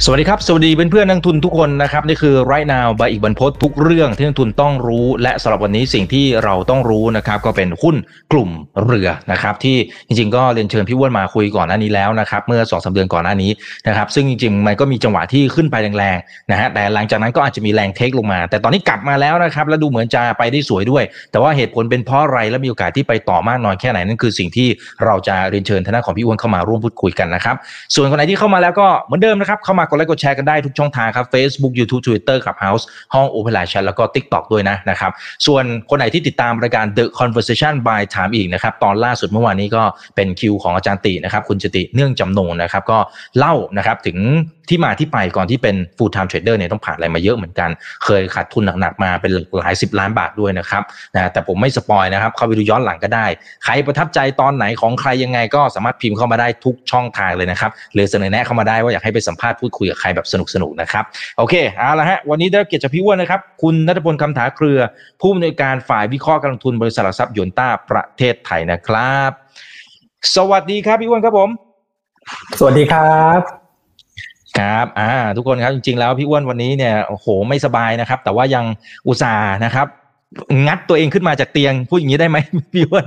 [0.00, 7.96] สวัสดีครับ สวัสดีเพื่อนๆนักทุนทุกคนนะครับ นี่คือ right now บอีกบรรพททุกเรื่องที่นักทุนต้องรู้ และสำหรับวันนี้สิ่งที่เราต้องรู้นะครับ ก็เป็นหุ้น
[8.32, 8.50] กลุ่ม
[8.84, 9.76] เรือนะครับ ที่
[10.06, 13.50] จริงๆ ก็เรียนเชิญพี่อ้วนมาคุยก่อนหน้านี้แล้วนะครับเมื่อ2อสเดือนก่อนหน้านี้
[13.88, 24.68] นะครับ ซึ่งจริงๆ มันก็มีจังหวะที่ขึ้นไปแรงๆนะฮะแต่หลังจากนั้นก็อาจจะมีแรงเทคลงมา แต่ตอนนี้กลับมาแล้วนะครับ และดูเหมือนจะไปได้สวยด้วย แต่ว่าเหตุผลเป็นเพราะอะไรและมีโอกาสที่ไปต่อมากน้อยแค่ไหนนั่นคือสิ่งที่
[25.04, 27.56] เราจะเรียนเชิญทนายของพี่อ้วนเข้ามาร่วมพูดคุยกันนะครับ
[27.94, 35.10] ส่วนคนไหนที่เข้ามาแล้วก็เหมือนเดิมนะครับเข้ามากดไลค์กดแชร์กันได้ทุกช่องทางครับ Facebook YouTube Twitter ครับ House ห้อง Open Line Chat แล้วก็ TikTok ด้วยนะนะครับ
[35.46, 39.82] ส่วนคนไหนที่ติดตามรายการ The Conversation by ถามอีกนะครับตอนล่าสุดเมื่อวานนี้ก็
[40.16, 42.98] เป็นคิวของอาจารย์ตินะครับคุณจติเนื่องจำนงนะครับก็
[43.38, 44.18] เล่านะครับถึง
[44.68, 47.70] ที่มาที่ไปก่อนที่เป็น full time trader เนี่ยต้องผ่านอะไรมาเยอะเหมือนกัน
[48.04, 50.82] เคยขาดทุนหนักๆมาเป็นหลายสิบล้านบาทด้วยนะครับ
[51.14, 53.26] นะแต่ผมไม่สปอยนะครับเข้าไปดูย้อนหลังก็ได้
[53.64, 61.04] ใครประทับใจตอนไหนของใครยังไงก็สามารถพิมพ์เข้ามาได้ทุกช่องทางเลยนะครับหรือเสนอแนะเข้ามาได้ว่าอยากให้ไปสัมภาษณ์พูดคุยกับใครแบบสนุกๆนะครับ
[61.38, 64.78] โอเคเอาละฮะวันนี้ได้เกียรติจากพี่อ้วนนะครับคุณนัทพลคำถาเครือ
[65.20, 69.30] ผู้อำนวยการฝ่ายวิเคราะห์การลงทุนบริษัทหลักทรัพย์ยนต้าประเทศไทยนะครับ
[70.36, 71.48] สวัสดีครับพี่อ้วนครับผม
[72.58, 73.61] สวัสดีครับ
[74.58, 78.64] ครับอ่าทุกคนครับจริงๆแล้วพี่อ้วนวันนี้เนี่ยโอ้โหไม่สบายนะครับ แต่ว่ายัง
[79.06, 79.88] อุตส่าห์นะครับ
[80.66, 82.38] งัดตัวเองขึ้นมาจากเตียงพูดอย่างนี้ได้ไหม
[82.74, 83.04] พี่อ้วน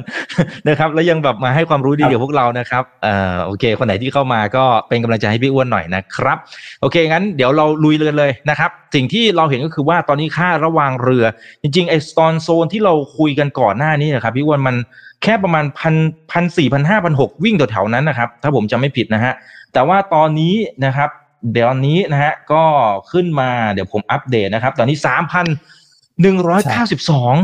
[0.69, 6.37] นะครับ แล้วยังแบบมาให้ความรู้ดีกับพวกเรานะครับเอ่อโอเค คนไหนที่เข้ามาก็เป็นกำลังใจให้พี่อ้วนหน่อยนะครับ
[6.81, 11.25] โอเคงั้นเดี๋ยวเราลุยเรือเลยนะครับ สิ่งที่เราเห็นก็คือว่าตอนนี้ค่าระวางเรือ
[11.61, 14.75] จริงๆไอ้ตอนโซนที่เราคุยกันก่อนหน้านี้นะครับพี่อ้วนมัน
[15.23, 15.95] แค่ประมาณพัน
[16.31, 19.33] พันสี่พันห้าพันหกวิ่งแถวๆนั้นนะครับ ถ้าผมจำไม่ผิดนะฮะ
[19.73, 20.53] แต่ว่าตอนนี้
[20.85, 21.09] นะครับ
[21.51, 22.63] เดี๋ยวนี้นะฮะก็
[23.11, 25.45] ขึ้นมาเดี๋ยวผมอัปเดตนะครับ ตอนนี้สามพัน
[26.21, 27.35] หนึ่งร้อยเก้าสิบสอง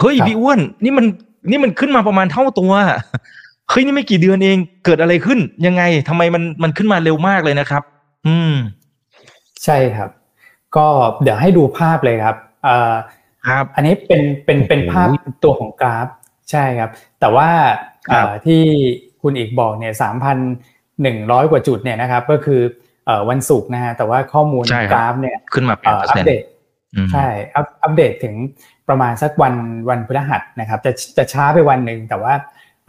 [0.00, 1.06] เฮ้ยครับพี่อ้วนนี่มัน
[1.50, 2.72] นี่มันขึ้นมาประมาณเท่าตัว
[3.70, 7.82] เฮ้ยนี่ไม่กี่เดือนเองเกิดอะไรขึ้นยังไงทำไมมันมันขึ้นมาเร็วมากเลยนะครับ
[8.26, 8.54] อืม
[9.64, 10.10] ใช่ครับ
[10.76, 10.86] ก็
[11.22, 12.94] เดี๋ยวให้ดูภาพเลยครับเอ่อ
[13.48, 15.08] ครับ อันนี้เป็นเป็นเป็นโอ้โหภาพ
[15.44, 16.08] ตัวของกราฟ
[16.50, 16.90] ใช่ครับ
[17.20, 17.48] แต่ว่า
[18.06, 18.62] ครับเอ่อที่
[19.22, 20.36] คุณอีกบอกเนี่ยสามพัน
[21.02, 22.85] หนึ่งร้อยกว่าจุดเนี่ยนะครับ ก็คือเอ่อ
[23.30, 26.42] วันศุกร์นะฮะแต่ว่าข้อมูลใช่ครับกราฟเนี่ยขึ้นมาแปเอ่ดอเปอร์อัเซ็ปนต์เดต
[27.12, 28.34] ใช่อัปอัปเดตถึง
[28.88, 29.54] ประมาณสักวัน
[29.88, 32.34] วันพฤหัสนะครับจะจะช้าไปวันหนึ่งแต่ว่า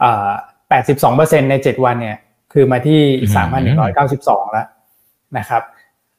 [0.00, 0.28] เอ่อ
[0.68, 2.16] แปดสิบสองเปอร์เซ็นในเจ็ดวันเนี่ย
[2.52, 3.00] คือมาที่
[3.36, 4.66] สามพันหนึ่งร้อยเก้าสิบสองแล้ว
[5.38, 5.62] นะครับ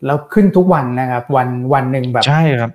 [0.05, 2.71] แล้วขึ้นทุกวันนะครับ วันวันหนึ่งแบบใช่ครับ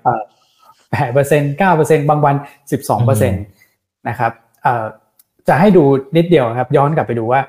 [0.91, 2.35] แปดเปอร์เซ็นเก้าเปอร์เซ็นบางวัน
[2.73, 3.37] สิบสองเปอร์เซ็นต
[4.09, 4.33] นะครับ
[4.63, 4.85] เอ่อ
[5.49, 5.85] จะให้ดู
[6.17, 7.41] นิดเดียวครับ ย้อนกลับไปดูว่า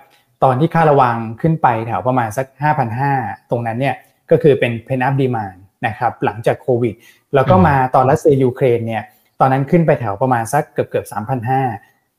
[0.44, 3.13] ตอนที่ค่าระวังขึ้นไปแถวประมาณสักห้าพันห้า
[3.50, 3.96] ตรงนั้นเนี่ย
[4.31, 5.57] ก็คือเป็น p พ n up demand
[5.88, 6.96] นะครับหลังจากโควิด
[7.35, 9.03] แล้วก็มาตอนรัสเซียยูเครนเนี่ย
[9.40, 11.35] ตอนนั้นขึ้นไปแถวประมาณสักเกือบเกือบสามพั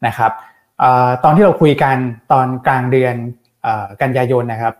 [0.06, 0.32] นะครับ
[0.82, 0.84] อ
[1.24, 1.96] ตอนที่เราคุยกัน
[2.32, 3.14] ตอนกลางเดือน
[3.66, 3.68] อ
[4.02, 4.74] กันยายนนะครับ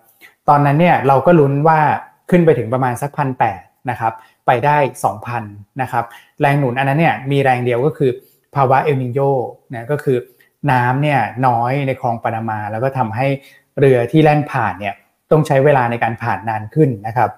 [0.49, 1.81] ตอนนั้นเนี่ยเราก็ลุ้นว่า
[2.31, 3.61] ขึ้นไปถึงประมาณสักพันแปด
[3.91, 4.13] นะครับ
[4.47, 4.77] ไปได้
[5.25, 6.05] 2,000นะครับ
[6.41, 8.11] แรงหนุนอันนั้นเนี่ยมีแรงเดียวก็คือ
[8.55, 9.21] ภาวะเอลนิโย
[9.75, 10.17] นะก็คือ
[10.73, 13.27] น้ำเนี่ยน้อยในคลองปานามา แล้วก็ทำให้
[13.79, 14.95] เรือที่แล่นผ่านเนี่ย
[15.31, 17.31] ต้องใช้เวลาในการผ่านนานขึ้นนะครับ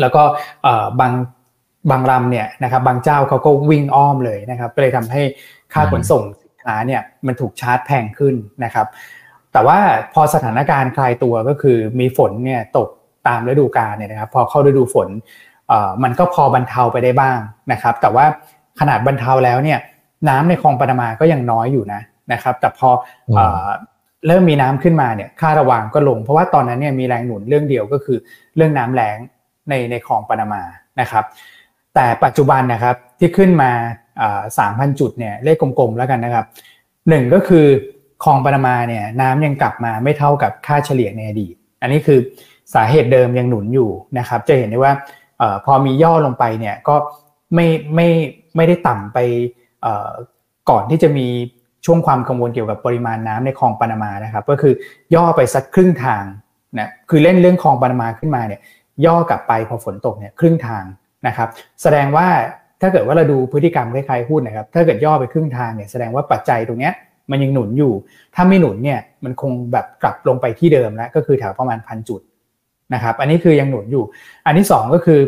[0.00, 0.22] แล้วก็
[0.62, 1.12] เอ่อบาง
[1.90, 5.22] บางลำเนี่ยนะครับบางเจ้าเขาก็วิ่งอ้อมเลยนะครับก็เลยทำให้
[5.72, 8.34] ค่าขนส่งสินค้าเนี่ยมันถูกชาร์จแพงขึ้น
[8.64, 8.86] นะครับ
[9.52, 9.78] แต่ว่า
[10.12, 12.88] พอสถานการณ์คลายตัวก็คือมีฝนเนี่ยตก
[13.28, 15.08] ตามฤดูกาลเนี่ยนะครับ พอเข้าฤดูฝน
[15.68, 17.38] เอ่อมันก็พอบรรเทาไปได้บ้าง
[17.72, 18.24] นะครับ แต่ว่า
[18.80, 19.78] ขนาดบรรเทาแล้วเนี่ย
[20.28, 22.00] น้ำในคลองปานามาก็ยังน้อยอยู่นะ
[22.32, 22.88] นะครับ แต่พอ
[23.34, 23.66] เอ่อ
[24.26, 28.18] เริ่มมีน้ำขึ้นมาเนี่ยค่าระวังก็ลง เพราะว่าตอนนั้นเนี่ยมีแรงหนุนเรื่องเดียวก็คือ
[28.56, 29.16] เรื่องน้ำแล้ง
[29.68, 30.62] ในในคลองปานามา
[31.00, 31.24] นะครับ
[31.94, 33.70] แต่ปัจจุบันนะครับที่ขึ้นมา
[34.58, 36.44] สามพันจุดเนี่ยเลขกลมๆแล้วกันนะครับ
[37.08, 37.66] หนึ่งก็คือ
[38.24, 42.18] คลองปานามาเนี่ยน้ำยังกลับมาไม่เท่ากับค่าเฉลี่ยในอดีต อันนี้คือ
[42.74, 44.92] สาเหตุเดิมยังหนุนอยู่นะครับ จะเห็นได้ว่า
[45.38, 46.96] เออพอมีย่อลงไปเนี่ยก็
[47.54, 48.08] ไม่ไม่
[48.56, 49.18] ไม่ได้ต่ำไป
[49.82, 50.10] เอ่อ
[50.70, 51.28] ก่อนที่จะมี
[51.86, 54.72] ช่วงความกังวลเกี่ยวกับปริมาณน้ำในคลองปานามานะครับ ก็คือ
[55.14, 56.24] ย่อไปสักครึ่งทาง
[56.78, 58.60] นะคือเล่นเรื่องคลองปานามาขึ้นมาเนี่ย
[59.06, 60.84] ย่อกลับไปพอฝนตกเนี่ยครึ่งทาง
[61.26, 61.48] นะครับ
[61.82, 62.26] แสดงว่า
[62.80, 66.92] ถ้าเกิดว่าเราดูพฤติกรรมคล้ายๆหุ้นนะครับ ถ้าเกิดย่อไปครึ่งทางเนี่ยแสดงว่าปัจจัยตรงเนี้ย
[67.30, 67.92] มันยังหนุนอยู่
[68.34, 72.20] ถ้าไม่หนุนเนี่ยมันคงแบบกลับลงไปที่เดิมแล้วก็คือแถวประมาณพันจุด
[72.94, 74.04] นะครับ อันนี้คือยังหนุนอยู่
[74.46, 75.20] อันที่สองก็คือ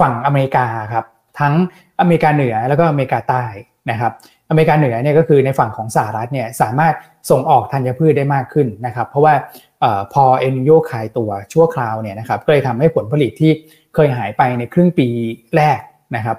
[0.00, 1.04] ฝั่งอเมริกาครับ
[1.40, 1.54] ทั้ง
[2.00, 3.44] อเมริกาเหนือแล้วก็อเมริกาใต้
[3.90, 4.12] นะครับ
[4.52, 6.94] อเมริกาเหนือเนี่ยก็คือในฝั่งของสหรัฐเนี่ยสามารถ
[7.30, 9.34] ส่งออกธัญพืชได้มากขึ้นนะครับ เพราะว่า
[9.82, 13.52] ออพอเอ็นโยขายตัวชั่วคราวเนี่ยนะครับก็เลยทำให้ผลผลิตที่
[13.94, 15.08] เคยหายไปในครึ่งปี
[15.56, 15.80] แรก
[16.16, 16.38] นะครับ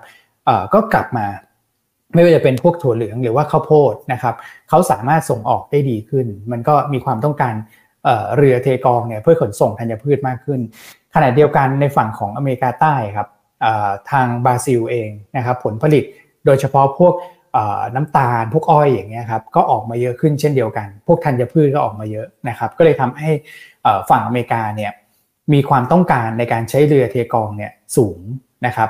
[0.73, 1.25] ก็กลับมา
[2.13, 4.35] ไม่ว่าจะเป็นพวกถั่วเหลืองหรือว่าข้าวโพดนะครับ
[4.69, 7.53] เขาสามารถส่งออกได้ดีขึ้น มันก็มีความต้องการ
[8.37, 10.59] เรือเทกองเนี่ยเพื่อขนส่งธัญพืชมากขึ้น
[11.15, 13.27] ขณะเดียวกันในฝั่งของอเมริกาใต้ครับ
[14.11, 16.03] ทางบราซิลเองนะครับผลผลิต
[16.45, 17.13] โดยเฉพาะพวก
[17.95, 23.29] น้ำตาลพวกอ้อยอย่างเงี้ยครับก็ออกมาเยอะขึ้นเช่นเดียวกัน พวกธัญพืชก็ออกมาเยอะนะครับ ก็เลยทำให้
[24.09, 24.91] ฝั่งอเมริกาเนี่ย
[25.53, 28.19] มีความต้องการในการใช้เรือเทกองเนี่ยสูง
[28.65, 28.89] นะครับ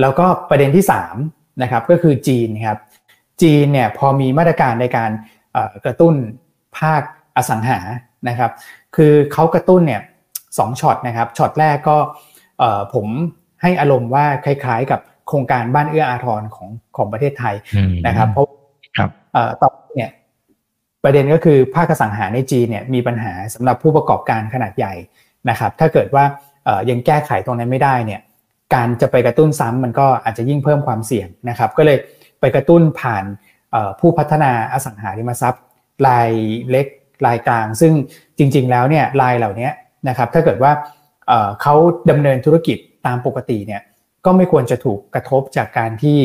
[0.00, 0.84] แล้วก็ประเด็นที่
[1.22, 2.78] 3นะครับก็คือจีนครับ
[3.42, 5.10] จีนเนี่ยพอมีมาตรการในการ
[5.84, 6.14] กระตุ้น
[6.78, 7.02] ภาค
[7.36, 7.78] อสังหา
[8.28, 8.50] นะครับ
[8.96, 10.02] คือเขากระตุ้นเนี่ย
[10.58, 11.96] สองช็อตนะครับช็อตแรกก็
[12.94, 13.06] ผม
[13.62, 17.54] ให้อารมณ์ว่าคล้ายๆกับ โครงการบ้านเอื้ออาทรของของประเทศไทย
[18.06, 18.46] นะครับ เพราะ
[18.96, 19.10] ครับ
[19.62, 20.10] ตอนเนี่ย
[21.04, 24.94] ประเด็นก็คือภาคสังหาในจีนเนี่ยมีปัญหาสำหรับผู้ประกอบการขนาดใหญ่
[25.50, 26.24] นะครับ ถ้าเกิดว่า
[26.90, 28.20] ยังแก้ไขตรงนั้นไม่ได้เนี่ย
[28.74, 31.98] การจะไปกระตุ้นซ้ำมันก็อาจจะยิ่งเพิ่มความเสี่ยงนะครับ ก็เลย
[32.40, 33.24] ไปกระตุ้นผ่าน
[34.00, 35.62] ผู้พัฒนาอสังหาริมทรัพย์
[36.06, 36.30] ราย
[36.70, 36.86] เล็ก
[37.26, 37.92] รายกลาง ซึ่ง
[38.38, 39.70] จริง ๆ แล้วเนี่ยรายเหล่านี้
[40.08, 40.72] นะครับถ้าเกิดว่า
[41.62, 41.74] เขา
[42.10, 43.82] ดำเนินธุรกิจตามปกติเนี่ย
[44.24, 46.18] ก็ไม่ควรจะถูกกระทบจากการที่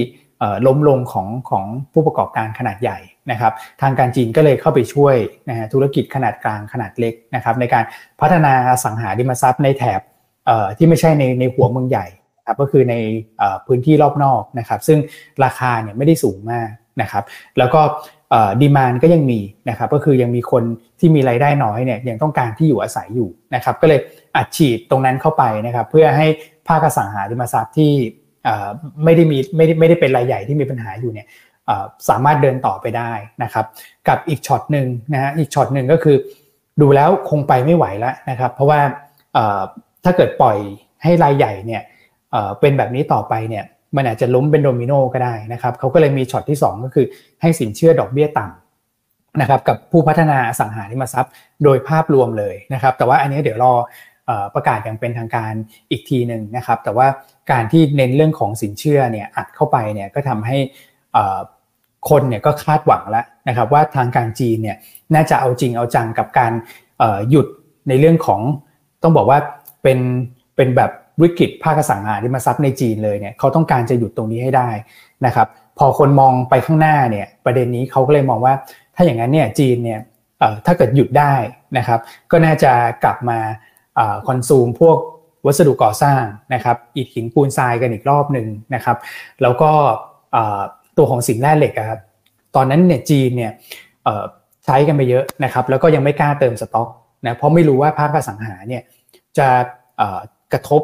[0.68, 2.98] ล้มลงของของผู้ประกอบการขนาดใหญ่
[3.32, 5.16] นะครับ ทางการจีนก็เลยเข้าไปช่วย
[5.50, 7.84] นะฮะธุรกิจขนาดกลางขนาดเล็กนะครับในการ
[8.22, 8.54] พัฒนา
[8.84, 10.02] สังหาริมทรัพย์ในแถบ
[10.78, 12.06] ที่ไม่ใช่ในในหัวเมืองใหญ่
[12.46, 12.96] ครับก็คือใน
[13.68, 15.00] พื้นที่รอบนอกนะครับ ซึ่ง
[15.44, 16.70] ราคาเนี่ยไม่ได้สูงมาก
[17.02, 17.24] นะครับ
[17.58, 17.82] แล้วก็
[18.62, 19.40] ดีมานก็ยังมี
[19.70, 20.64] นะครับก็คือยังมีคน
[21.00, 24.00] ที่มีรายได้น้อยเนี่ยยังต้องการที่อยู่อาศัยอยู่นะครับ ก็เลย
[24.36, 26.28] อัดฉีดตรงนั้นเข้าไปนะครับ เพื่อให้
[26.68, 27.92] ภาคอสังหาริมทรัพย์ที่
[29.04, 31.28] ไม่ได้มีไม่ได้ไม่ได้เป็นรายใหญ่ที่มีปัญหาอยู่เนี่ย
[32.10, 33.12] สามารถเดินต่อไปได้
[33.44, 33.66] นะครับ
[34.08, 36.16] กับอีกช็อตหนึ่งนะฮะอีกช็อตหนึ่งก็คือ
[36.82, 38.80] ดูแล้วคงไปไม่ไหวแล้วนะครับ เพราะว่า
[40.04, 40.58] ถ้าเกิดปล่อย
[41.04, 41.82] ให้รายใหญ่เนี่ย
[42.60, 43.64] เป็นแบบนี้ต่อไปเนี่ย
[43.96, 47.06] มันอาจจะล้มเป็นโดมิโนก็ได้นะครับเขาก็เลยมีช็อตที่ 2 ก็คือ
[47.42, 51.34] ให้สินเชื่อดอกเบี้ยต่ำนะครับกับผู้พัฒนาอสังหาริมทรัพย์
[51.64, 53.74] โดยภาพรวมเลยนะครับ แต่ว่าอันนี้เดี๋ยวรอ
[54.56, 55.54] ประกาศอย่างเป็นทางการ
[55.92, 57.08] อีกทีหนึ่งนะครับ แต่ว่า
[57.52, 60.58] การที่เน้นเรื่องของสินเชื่อเนี่ยอัดเข้าไปเนี่ยก็ทำให้
[62.10, 64.78] คนเนี่ยก็คาดหวังแล้วนะครับว่าทางการจีนเนี่ย
[65.16, 66.52] น่าจะเอาจริงเอาจังกับการ
[67.30, 67.48] หยุด
[67.90, 68.42] ในเรื่องของ
[69.04, 69.40] ต้องบอกว่า
[69.84, 70.00] เป็น
[70.56, 70.92] เป็นแบบ
[71.22, 74.70] วิกฤตภาคสังหาริมทรัพย์ในจีนเลยเนี่ยเขาต้องการจะหยุดตรงนี้ให้ได้
[75.26, 78.54] นะครับพอคนมองไปข้างหน้าเนี่ยประเด็นนี้เขาก็เลยมองว่า
[78.96, 80.00] ถ้าอย่างนั้นเนี่ยจีนเนี่ย
[80.66, 81.34] ถ้าเกิดหยุดได้
[81.78, 82.00] นะครับ
[82.32, 82.72] ก็น่าจะ
[83.04, 83.40] กลับมา
[84.28, 84.98] consume พวก
[85.46, 88.98] วัสดุก่อสร้างนะครับอิฐหินปูนทรายกันอีกรอบหนึ่งนะครับ
[89.42, 89.72] แล้วก็
[90.98, 92.00] ตัวของสินแร่เหล็กครับ
[92.56, 93.52] ตอนนั้นเนี่ยจีนเนี่ย
[94.66, 96.90] ใช้กันไปเยอะนะครับแล้วก็ยังไม่กล้าเติมสต็อก
[97.26, 98.82] นะเพราะไม่รู้ว่าภาคอสังหาเนี่ย
[99.38, 99.48] จะ
[100.54, 100.82] กระทบ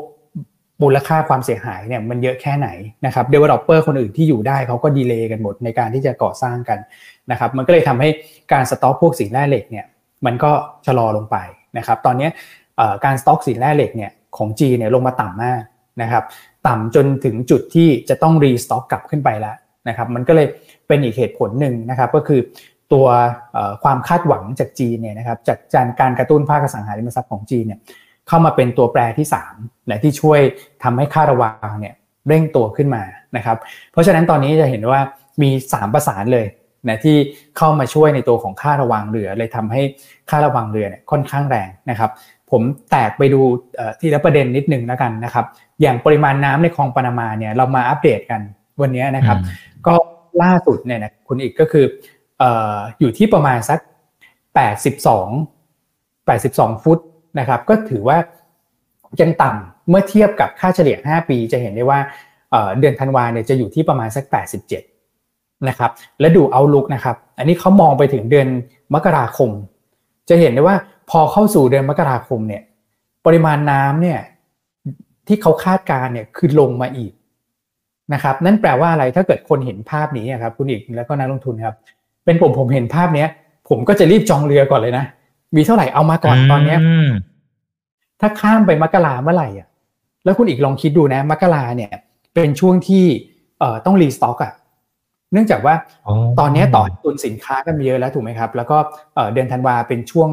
[0.82, 2.70] มูลค่าความเสียหายเนี่ยมันเยอะแค่ไหน
[3.06, 6.80] นะครับ developer คนอื่นที่อยู่ได้เขาก็ delay กันหมดในการที่จะก่อสร้างกัน
[7.32, 8.10] นะครับมันก็เลยทำให้
[8.54, 9.86] การสต็อกพวกสินแร่เหล็กเนี่ย
[10.26, 10.52] มันก็
[10.86, 11.38] ชะลอลงไป
[11.78, 12.30] นะครับตอนนี้
[13.06, 15.62] การสต็อกสินแร่เหล็กเนี่ยของจีเนี่ยลงมาต่ำมาก
[16.02, 16.24] นะครับ
[16.68, 19.56] ต่ำจนถึงจุดที่จะต้องรีสต็อกกลับขึ้นไปแล้ว
[19.88, 20.48] นะครับมันก็เลย
[20.88, 22.40] เป็นอีกเหตุผลหนึ่งนะครับก็คือ
[22.94, 23.08] ตัว
[23.84, 27.80] ความคาดหวังจากจีนเนี่ยนะครับจากการกระตุ้นภาคสังหาริมทรัพย์ของจีนเนี่ย
[28.28, 30.40] เข้ามาเป็นตัวแปรที่3นะที่ช่วย
[30.84, 31.94] ทำให้ค่าระวางเนี่ย
[32.28, 33.04] เร่งตัวขึ้นมา
[33.38, 33.58] นะครับ
[33.92, 35.00] เพราะฉะนั้นตอนนี้จะเห็นว่า
[35.42, 36.46] มี 3 ประสานเลย
[36.90, 37.18] นะที่
[37.58, 39.82] เข้ามาช่วยในตัวของค่าระวังเรือเลยทำให้
[40.30, 42.12] ค่าระวังเรือเนี่ยค่อนข้างแรงนะครับ
[42.52, 43.42] ผมแตกไปดู
[44.00, 45.46] ทีละประเด็นนิดนึงแล้วกันนะครับ
[45.82, 48.42] อย่างปริมาณน้ำในคลองปานามาเนี่ยเรามาอัปเดตกัน
[48.82, 49.38] วันนี้นะครับ
[49.88, 49.94] ก็
[50.44, 51.86] ล่าสุดเนี่ยนะคุณอีกก็คือ
[52.42, 52.44] อ
[53.00, 53.80] อยู่ที่ประมาณสัก
[55.46, 57.00] 82 82 ฟุต
[57.40, 58.18] นะครับ ก็ถือว่า
[59.22, 62.00] ยังต่ำเมื่อเทียบกับค่าเฉลี่ย 5 ปีจะเห็นได้ว่า
[62.80, 64.26] เดือนธันวาเนี่ยจะอยู่ที่ประมาณสัก
[64.96, 68.48] 87 นะครับ และดูเอาลุกนะครับ อันนี้เขามองไปถึงเดือน
[68.94, 69.50] มกราคม
[70.30, 70.76] จะเห็นได้ว่า
[71.12, 72.64] พอเข้าสู่เดือนมกราคมเนี่ย
[73.26, 74.20] ปริมาณน้ำเนี่ย
[75.28, 77.14] ที่เขาคาดการเนี่ยคือลงมาอีก
[78.14, 81.76] นะครับนั่นแปลว่าอะไรถ้าเกิดคนเห็นภาพนี้ครับคุณอีกแล้วก็นักลงทุนครับ
[82.26, 83.30] เป็นผมผมเห็นภาพเนี้ย
[83.70, 85.06] ผมก็จะรีบจองเรือก่อนเลยนะ
[85.56, 86.80] มีเท่าไหร่เอามาก่อนตอนเนี้ย
[88.22, 89.68] ถ้าข้ามไปมกราเมื่อไหร่อะ
[90.24, 91.92] แล้วคุณอีกลองคิดดูนะมกราเนี่ย
[92.34, 93.06] เป็นช่วงที่
[93.60, 94.54] เอ่อต้องรีสต็อกอะ
[95.34, 95.76] เนื่องจากว่า
[96.40, 98.78] ตอนนี้ต่อตุนสินค้ากันเยอะแล้วถูกไหมครับ แล้วก็
[99.34, 100.30] เดือนธันวาเป็นช่วง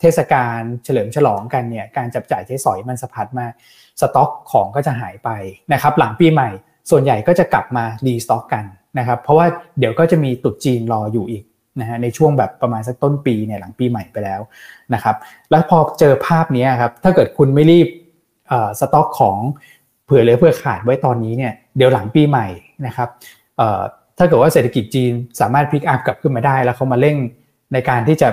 [0.00, 3.52] เทศกาลเฉลิมฉลองกันเนี่ยการจับจ่ายใช้สอยมันสะพัดมาก
[4.00, 5.30] สต็อกของก็จะหายไป
[5.72, 6.50] นะครับ หลังปีใหม่
[6.90, 8.64] ส่วนใหญ่ก็จะกลับมารีสต็อกกัน
[8.98, 9.46] นะครับเพราะว่า
[9.78, 11.44] เดี๋ยวก็จะมีตุดจีนรออยู่อีก
[11.80, 14.40] นะฮะในช่วงแบบประมาณสักต้นปีเนี่ยหลังปีใหม่ไปแล้ว
[14.94, 15.16] นะครับ
[15.50, 17.88] แล้วพอเจอภาพนี้ครับถ้าเกิดคุณไม่รีบ
[18.80, 19.36] สต็อกของ
[20.04, 22.46] เผื่อเหลือเผื่อขาดไว้ตอนนี้เนี่ยเดี๋ยวหลังปีใหม่
[22.86, 23.08] นะครับ
[24.18, 27.16] ถ้าเกิดว่าเศรษฐกิจจีนสามารถพลิกอัพกลับขึ้นมาได้ แล้วเขามาเร่ง
[27.72, 28.28] ในการที่จะ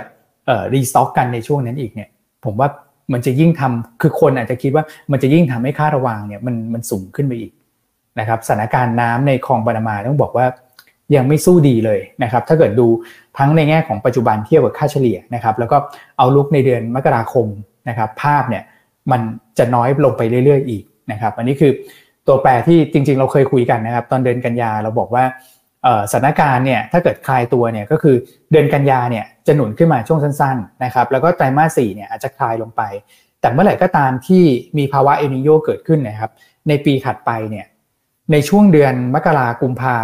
[0.74, 2.10] รีสต็อกกันในช่วงนั้นอีกเนี่ย
[2.46, 2.70] ผมว่า
[3.14, 7.52] มันจะยิ่งทำคือคนอาจจะคิดว่ามันจะยิ่งทำให้ค่าระวางเนี่ยมันมันสูงขึ้นไปอีก
[8.20, 10.46] นะครับสถานการณ์น้ำในคลองปานามาต้องบอกว่า
[11.16, 12.88] ยังไม่สู้ดีเลยนะครับถ้าเกิดดู
[13.38, 15.78] ทั้งในแง่ของปัจจุบันเทียบกับค่าเฉลี่ยนะครับแล้วก็
[16.18, 17.48] เอาลุกในเดือนมกราคม
[17.90, 18.64] นะครับภาพเนี่ย
[19.12, 19.22] มัน
[19.58, 21.72] จะน้อยลงไปเรื่อย ๆ อีกนะครับอันนี้คือ
[22.28, 25.24] ตัวแปรที่จริง ๆ เราเคยคุยกันนะครับตอนเดือนกันยาเราบอกว่า
[26.12, 28.16] สถานการณ์เนี่ยถ้าเกิดคลายตัวเนี่ยก็คือ
[28.52, 32.82] เดือนกันยาเนี่ยจะหนุนขึ้นมาช่วงสั้นๆนะครับแล้วก็ไตรมาสสี่เนี่ยอาจจะคลายลงไป
[33.42, 34.44] แต่เมื่อไหร่ก็ตามที่
[34.78, 36.32] มีภาวะเอนิโยเกิดขึ้นนะครับ
[36.68, 37.66] ในปีถัดไปเนี่ย
[38.32, 39.96] ในช่วงเดือนมกรากุมภา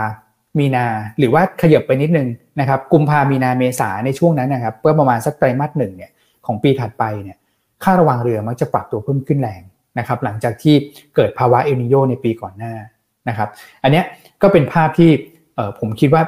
[0.59, 0.85] มีนา
[1.19, 2.27] หรือว่าขยับไปนิดนึง
[2.59, 6.11] นะครับกุมภามีนาเมษาในช่วงนั้นนะครับเพื่อประมาณสักไตรมาสหนึ่งเนี่ย
[6.45, 7.37] ของปีถัดไปเนี่ย
[7.83, 9.61] ค่าระวังเรือมักจะปรับตัวเพิ่มขึ้นแรง
[9.99, 10.75] นะครับหลังจากที่
[11.15, 12.73] เกิดภาวะเอลนิโยในปีก่อนหน้า
[13.29, 13.49] นะครับ
[13.83, 14.01] อันนี้
[14.41, 15.11] ก็เป็นภาพที่
[15.79, 16.23] ผมคิดว่า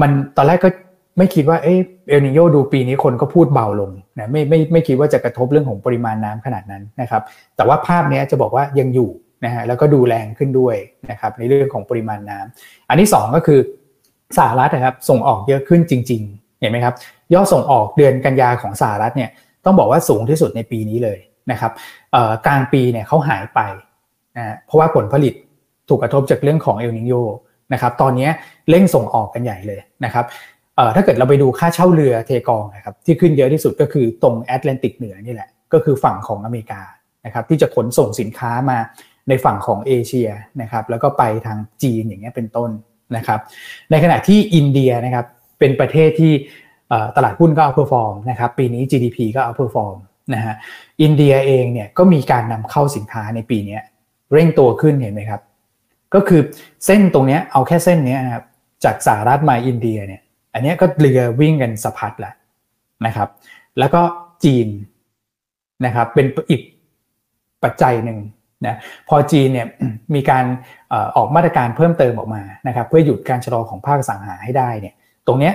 [0.00, 0.70] มันตอนแรกก็
[1.18, 1.68] ไม่คิดว่าเอ
[2.08, 7.22] เอลนิโยดูปีนี้คนก็พูดเบาลงนะไม่ไม่ไม่คิดว่าจะกระทบเรื่องของปริมาณน้ำขนาดนั้นนะครับ
[7.56, 9.10] แต่ว่าภาพนี้จะบอกว่ายังอยู่
[9.44, 10.76] นะฮะแล้วก็ดูแรงขึ้นด้วย
[11.10, 13.60] นะครับในเรื่องของปริมาณน้ำอันที่ 2 ก็คือ
[14.38, 16.94] สหรัฐนะครับส่งออกเยอะขึ้นจริง ๆ เห็นไหมครับ
[17.34, 19.30] ยอดส่งออกเดือนกันยาของสหรัฐเนี่ย
[19.64, 21.18] ต้องบอกว่าสูงที่สุดในปีนี้เลย
[21.50, 21.72] นะครับ
[22.46, 23.60] กลางปีเนี่ยเขาหายไป
[24.36, 25.34] นะเพราะว่าผลผลิต
[25.88, 27.12] ถูกกระทบจากเรื่องของเอลนิโย
[27.72, 28.28] นะครับตอนนี้
[28.70, 30.24] เร่งส่งออกกันใหญ่เลยนะครับ
[30.94, 36.82] ถ้าเกิดเราไปดูค่าเช่าเรือเทกองนะครับที่ขึ้นเยอะที่สุดก็คือตรงแอตแลนติกเหนือนี่แหละก็คือฝั่งของอเมริกา
[37.24, 38.78] นะครับที่จะขนส่งสินค้ามา
[39.28, 40.28] ในฝั่งของเอเชีย
[40.62, 42.70] นะครับแล้วก็ไปทางจีนอย่างเงี้ยเป็นต้น
[43.16, 43.40] นะครับ
[43.90, 45.26] ในขณะที่อินเดียนะครับ
[45.58, 46.32] เป็นประเทศที่
[47.16, 49.96] ตลาดหุ้นก็ outperform นะครับปีนี้ GDP ก็ outperform
[50.34, 50.54] นะฮะ
[51.02, 53.78] อินเดียเองเนี่ยก็มีการนำเข้าสินค้าในปีนี้
[54.32, 55.40] เร่งตัวขึ้นเห็นไหมครับ
[56.14, 56.40] ก็คือ
[56.86, 58.44] เส้นตรงนี้เอาแค่เส้นนี้นะครับ
[58.84, 60.22] จากสหรัฐมาอินเดียเนี่ย
[60.54, 62.34] อันนี้ก็เรือวิ่งกันสะพัดแหละ
[63.06, 63.28] นะครับ
[63.78, 64.02] แล้วก็
[64.44, 64.68] จีน
[65.84, 66.62] นะครับเป็นอีก
[67.62, 68.18] ปัจจัยหนึ่ง
[68.66, 68.76] นะ
[69.08, 69.66] พอจีนเนี่ย
[70.14, 70.44] มีการ
[71.16, 74.94] ออกมาตรการเพิ่มเติมออกมานะครับ เพื่อหยุดการชะลอของภาคสังหาให้ได้เนี่ย
[75.26, 75.54] ตรงเนี้ย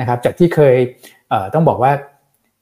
[0.00, 0.74] นะครับจากที่เคย
[1.54, 1.92] ต้องบอกว่า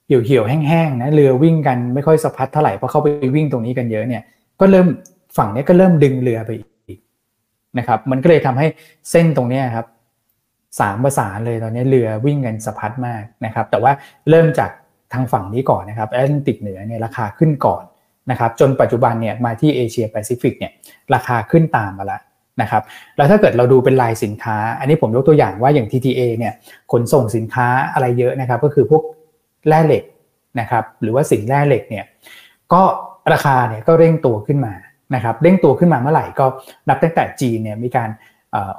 [0.07, 4.23] เหี่ยวเหี่ยวแห้งๆนะเรือวิ่งกันไม่ค่อยสะพัดเท่าไหร่เพราะเข้าไปวิ่งตรงนี้กันเยอะเนี่ย
[4.61, 4.87] ก็เริ่ม
[5.37, 6.51] ฝั่งนี้ก็เริ่มดึงเรือไป
[6.87, 6.99] อีก
[7.79, 8.67] นะครับ มันก็เลยทำให้
[9.11, 9.87] เส้นตรงนี้ครับ
[10.81, 13.93] สามประสานเลยตอนนี้เรือวิ่งกันสะพัดมากนะครับ แต่ว่า
[14.31, 14.71] เริ่มจาก
[15.13, 17.83] ทางฝั่งนี้ก่อนนะครับแอตแลนติกเหนือเนี่ยราคาขึ้นก่อน
[18.31, 20.73] นะครับ จนปัจจุบันเนี่ยมาที่เอเชียแปซิฟิกเนี่ย
[21.15, 22.21] ราคาขึ้นตามมาแล้ว
[22.63, 22.83] นะครับ
[23.17, 26.53] แล้วถ้าเกิดเราดูเป็นรายสินค้า อันนี้ผมยกตัวอย่างว่าอย่าง TTA เนี่ย
[26.93, 29.03] ขนส่งสินค้าอะไรเยอะนะครับ ก็คือพวก
[29.69, 30.05] แร่เหล็ก
[30.61, 32.05] นะครับหรือว่าสินแร่เหล็กเนี่ย
[32.73, 32.83] ก็
[33.33, 34.75] ราคาเนี่ยก็เร่งตัวขึ้นมา
[35.15, 36.47] นะครับเร่งตัวขึ้นมาเมื่อไหร่ก็
[36.89, 38.09] นับตั้งแต่จีนเนี่ยมีการ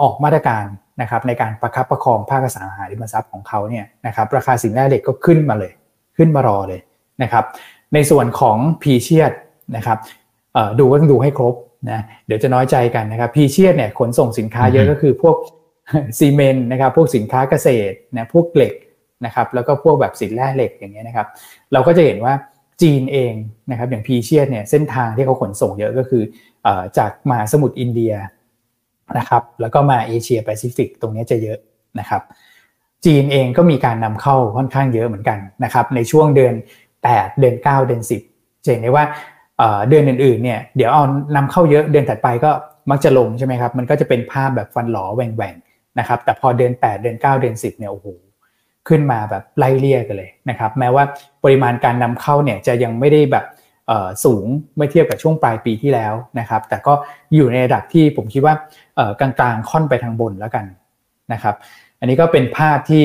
[0.02, 0.66] ออกมาตรการ
[1.02, 5.72] นะครับในการประคับประคองภาคอสังหาริมทรัพย์ของเขาเนี่ยนะครับราคาสินแร่เหล็กก็ขึ้นมาเลย
[6.18, 6.82] ขึ้นมารอเลย
[7.24, 7.44] นะครับ
[7.94, 9.34] ในส่วนของพีเชียด
[9.76, 9.98] นะครับ
[10.80, 11.56] ดูก็ต้องดูให้ครบ
[11.92, 15.36] นะเดี๋ยวจะน้อยใจกันนะครับพีเชียดเนี่ยขนส่งสินค้าเยอะก็คือพวก
[16.18, 18.74] ซีเมนต์นะครับพวกสินค้าเกษตรนะพวกเหล็ก
[19.26, 21.28] นะครับแล้วก็พวกแบบสินแร่เหล็กอย่างเงี้ยนะครับ
[21.74, 22.34] เราก็จะเห็นว่า
[22.82, 23.34] จีนเอง
[23.72, 26.24] นะครับอย่างพีเชียดเนี่ยเส้นทางที่เขาขนส่งเยอะก็คือ
[26.98, 28.14] จากมหาสมุทรอินเดีย
[29.18, 31.58] นะครับแล้วก็มาเอเชียแปซิฟิกตรงนี้จะเยอะ
[32.00, 32.22] นะครับ
[33.06, 36.54] จีนเองก็มีการนำเข้าค่อนข้างเยอะเหมือนกันนะครับในช่วงเดือน
[37.02, 38.02] 8 เดือน 9 เดือน
[38.34, 39.06] 10จะเห็นได้ว่า
[39.90, 41.04] เดือนอื่นๆเนี่ยเดี๋ยวเอา
[41.36, 42.52] นำเข้าเยอะเดือนถัดไปก็
[42.92, 48.08] มักจะลงใช่ไหมครับมันก็จะเป็นภาพแบบฟันหลอแหว่งๆนะครับแต่พอเดือน 8 เดือน 9 เดือน 10เนี่ยโอ้โห
[48.88, 51.04] ขึ้นมาแบบไล่เลี่ยกันเลยนะครับ แม้ว่า
[51.44, 53.46] ปริมาณการนำเข้าเนี่ยจะยังไม่ได้แบบ
[54.26, 56.94] สูงเมื่อเทียบกับช่วงปลายปีที่แล้วนะครับ แต่ก็
[57.36, 58.56] อยู่ในระดับที่ผมคิดว่า
[59.20, 60.66] กลางๆค่อนไปทางบนแล้วกัน
[61.34, 61.56] นะครับ
[62.00, 63.04] อันนี้ก็เป็นภาพที่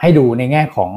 [0.00, 0.90] ให้ดูในแง่ของ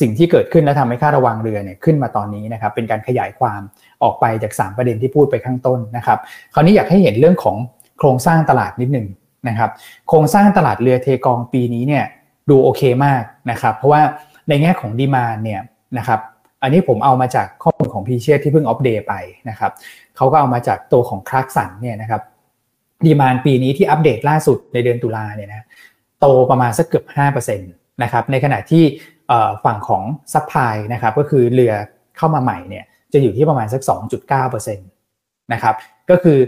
[0.00, 3.60] สิ่งที่เกิดขึ้นและทำให้ค่าระวังเรือเนี่ยขึ้นมาตอนนี้นะครับเป็นการขยายความ
[4.02, 6.18] ออกไปจาก 3 ประเด็นที่พูดไปข้างต้นนะครับ
[6.54, 7.56] คราวนี้อยากให้เห็นเรื่องของ
[7.98, 9.06] โครงสร้างตลาดนิดหนึ่ง
[9.48, 9.70] นะครับ
[10.08, 12.04] โครงสร้างตลาดเรือเทกองปีนี้เนี่ย
[12.48, 14.02] ดูโอเคมากนะครับ เพราะว่า
[14.48, 15.60] ในแง่ของ demand เนี่ย
[15.98, 16.20] นะครับ
[16.62, 19.14] อันนี้ผมเอามาจากข้อมูลของ Precious ที่เพิ่งอัปเดตไป
[19.48, 19.72] นะครับ
[20.16, 22.22] เขาก็เอามาจากตัวของ Clarksons เนี่ยนะครับ
[23.06, 25.66] demand ปีนี้ที่อัปเดตล่าสุดในเดือนตุลาเนี่ยนะ
[26.20, 27.04] โตประมาณสักเกือบ
[27.48, 28.84] 5%นะครับในขณะที่
[29.64, 31.74] ฝั่งของซัพพลายนะครับก็คือเรือ
[32.16, 33.82] เข้ามาใหม่เนี่ยจะอยู่ที่ประมาณสัก
[34.28, 35.74] 2.9%นะครับ
[36.10, 36.38] ก็คือ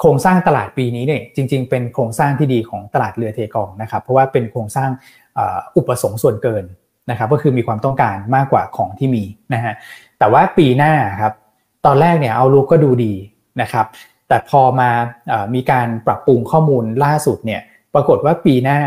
[0.00, 4.90] โครงสร้างตลาดปีนี้เนี่ยจริง ๆ เป็นโครงสร้างที่ดีของตลาดเรือเทกองนะครับเพราะว่าเป็นโครงสร้าง
[5.76, 6.64] อุปสงค์ส่วนเกิน
[7.10, 9.24] นะครับก็คือมีความต้องการมากกว่าของที่มี
[9.54, 9.74] นะฮะ
[10.18, 11.32] แต่ว่าปีหน้าครับ
[11.86, 13.14] ตอนแรกเนี่ยเอาลูกก็ดูดี
[13.62, 13.86] นะครับ
[14.28, 14.90] แต่พอมา
[15.54, 17.60] มีการปรับปรุงข้อมูลล่าสุดเนี่ย
[17.94, 18.80] ปรากฏว่าปีหน้า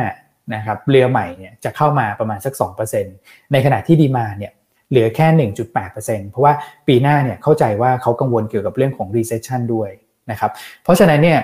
[0.56, 2.54] นะครับเรือใหม่เนี่ยจะเข้ามาประมาณสัก
[3.04, 4.52] 2%ในขณะที่ดีมาเนี่ย
[4.90, 5.28] เหลือแค่
[5.64, 6.54] 1.8%เพราะว่า
[6.88, 9.90] ปีหน้าเนี่ยเข้าใจว่าเขากังวลเกี่ยวกับเรื่องของ recession ด้วย
[10.32, 10.52] นะครับ
[10.84, 11.40] เพราะฉะนั้นเนี่ย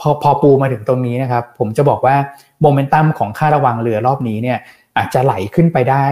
[0.00, 2.16] พอพอปูมาถึงตรงนี้นะครับผมจะบอกว่า
[2.62, 4.58] โมเมนตัมของค่าระวังเรือรอบนี้เนี่ย
[4.96, 6.06] อาจจะไหลขึ้นไปได้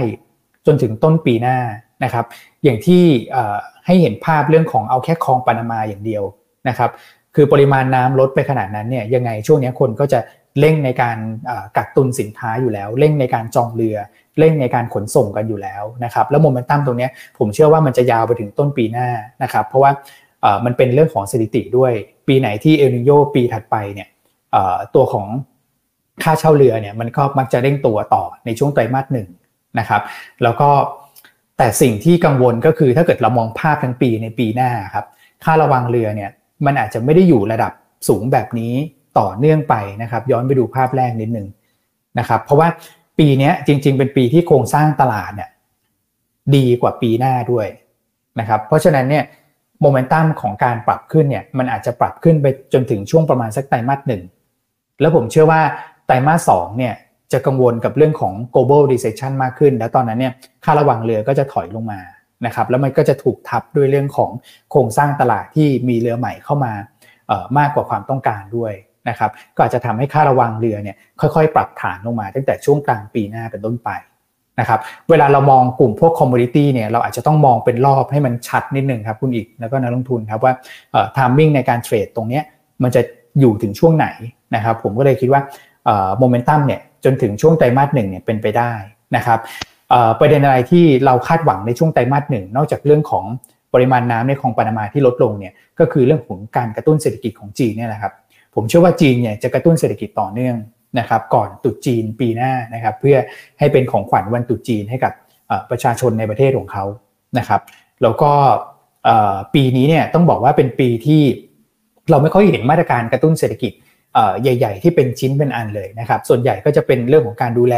[0.66, 1.58] จนถึงต้นปีหน้า
[2.04, 2.24] นะครับ
[2.64, 3.02] อย่างที่
[3.86, 6.22] ให้เห็นภาพเรื่องของเอาแค่คลองปานามาอย่างเดียว
[6.68, 6.90] นะครับ
[7.34, 10.20] คือปริมาณน้ำลดไปขนาดนั้นเนี่ยยังไงช่วงนี้คนก็จะ
[10.60, 11.16] เร่งในการ
[11.76, 13.96] กักตุนสินค้าอยู่แล้ว เร่งในการจองเรือ
[14.38, 19.08] เร่งในการขนส่งกันอยู่แล้วนะครับแล้วโมเมนตัมตรงนี้ผมเชื่อว่ามันจะยาวไปถึงต้นปีหน้า
[19.42, 19.90] นะครับเพราะว่า
[20.64, 21.92] มันเป็นเรื่องของสถิติด้วย
[22.28, 24.08] ปีไหนที่เอลนิโยปีถัดไปเนี่ย
[24.94, 25.26] ตัวของ
[26.22, 29.28] ค่าเช่าเรือเนี่ยมันก็มักจะเร่งตัวต่อในช่วงไตรมาสหนึ่ง
[29.78, 30.02] นะครับ
[30.42, 30.70] แล้วก็
[31.58, 35.06] แต่สิ่งที่กังวลก็คือถ้าเกิดเรามองภาพทั้งปีในปีหน้าครับ
[35.44, 36.30] ค่าระวังเรือเนี่ย
[36.66, 37.72] มันอาจจะไม่ได้อยู่ระดับ
[38.08, 38.74] สูงแบบนี้
[39.18, 41.48] ต่อเนื่องไปนะครับ ย้อนไปดูภาพแรกนิดหนึ่ง
[42.18, 42.68] นะครับ เพราะว่า
[43.18, 45.50] ปีนี้จริง ๆ เป็นปีที่โครงสร้างตลาดเนี่ย
[46.56, 47.66] ดีกว่าปีหน้าด้วย
[48.40, 49.24] นะครับ เพราะฉะนั้นเนี่ย
[49.84, 54.22] โมเมนตัมของการปรับขึ้นเนี่ยมันอาจจะปรับขึ้นไปจนถึงช่วงประมาณสักไตรมาสหนึ่ง
[55.00, 55.60] แล้วผมเชื่อว่า
[56.06, 56.94] ไตรมาสสองเนี่ย
[57.32, 60.32] จะกังวลกับเรื่องของ global recession มากขึ้น แล้วตอนนั้นเนี่ย
[60.64, 62.00] ค่าระวางเรือก็จะถอยลงมา
[62.46, 64.30] นะครับแล้วมันก็จะถูกทับด้วยเรื่องของ
[64.70, 66.72] โครงสร้างตลาดที่มีเรือใหม่เข้ามา
[67.58, 68.72] มากกว่าความต้องการด้วย
[69.08, 73.90] นะครับก็อาจจะทำให้ค่าระวางเรือเนี่ยค่อยๆ ปรับฐานลงมาตั้งแต่ช่วงกลางปีหน้าเป็นต้นไป
[74.60, 74.80] นะครับ
[75.10, 80.52] เวลาเรามองกลุ่มพวก commodity เนี่ยเราอาจจะต้องมองเป็นรอบให้มันชัดนิดหนึ่งครับคุณอีกแล้วก็นักลงทุนครับว่า
[81.16, 82.40] timing ในการเทรดตรงนี้
[82.82, 83.02] มันจะ
[83.40, 84.06] อยู่ถึงช่วงไหน
[84.54, 85.40] นะครับผมก็เลยคิดว่า
[86.18, 88.72] โมเมนตัมเนี่ยจนถึงช่วงไตรมาสหนึ่งเนี่ยเป็นไปได้
[89.16, 89.38] นะครับ
[90.20, 93.24] ประเด็นอะไรที่เราคาดหวังในช่วงไตรมาสหนึ่งนอกจากเรื่องของ
[93.74, 98.12] ปริมาณน้ำในคลองปานามาที่ลดลงเนี่ยก็คือเรื่องของการกระตุ้นเศรษฐกิจของจีนเนี่ยแหละครับ
[98.54, 100.56] ผมเชื่อว่าจีนเนี่ยจะกระตุ้นเศรษฐกิจต่อเนื่อง
[100.98, 103.16] นะครับก่อนตุดจีนปีหน้านะครับเพื่อ
[103.58, 105.12] ให้เป็นของขวัญวันตุดจีนให้กับ
[105.70, 106.84] ประชาชนในประเทศของเขา
[107.38, 107.60] นะครับ
[108.02, 108.32] แล้วก็
[109.54, 111.22] ปีนี้เนี่ยต้องบอกว่าเป็นปีที่
[112.10, 113.72] เราไม่ค่อยเห็นมาตรการกระตุ้นเศรษฐกิจ
[114.42, 117.76] ใหญ่ ๆ ที่เป็นชิ้นเป็นอันเลยนะครับส่วนใหญ่ก็จะเป็นเรื่องของการดูแล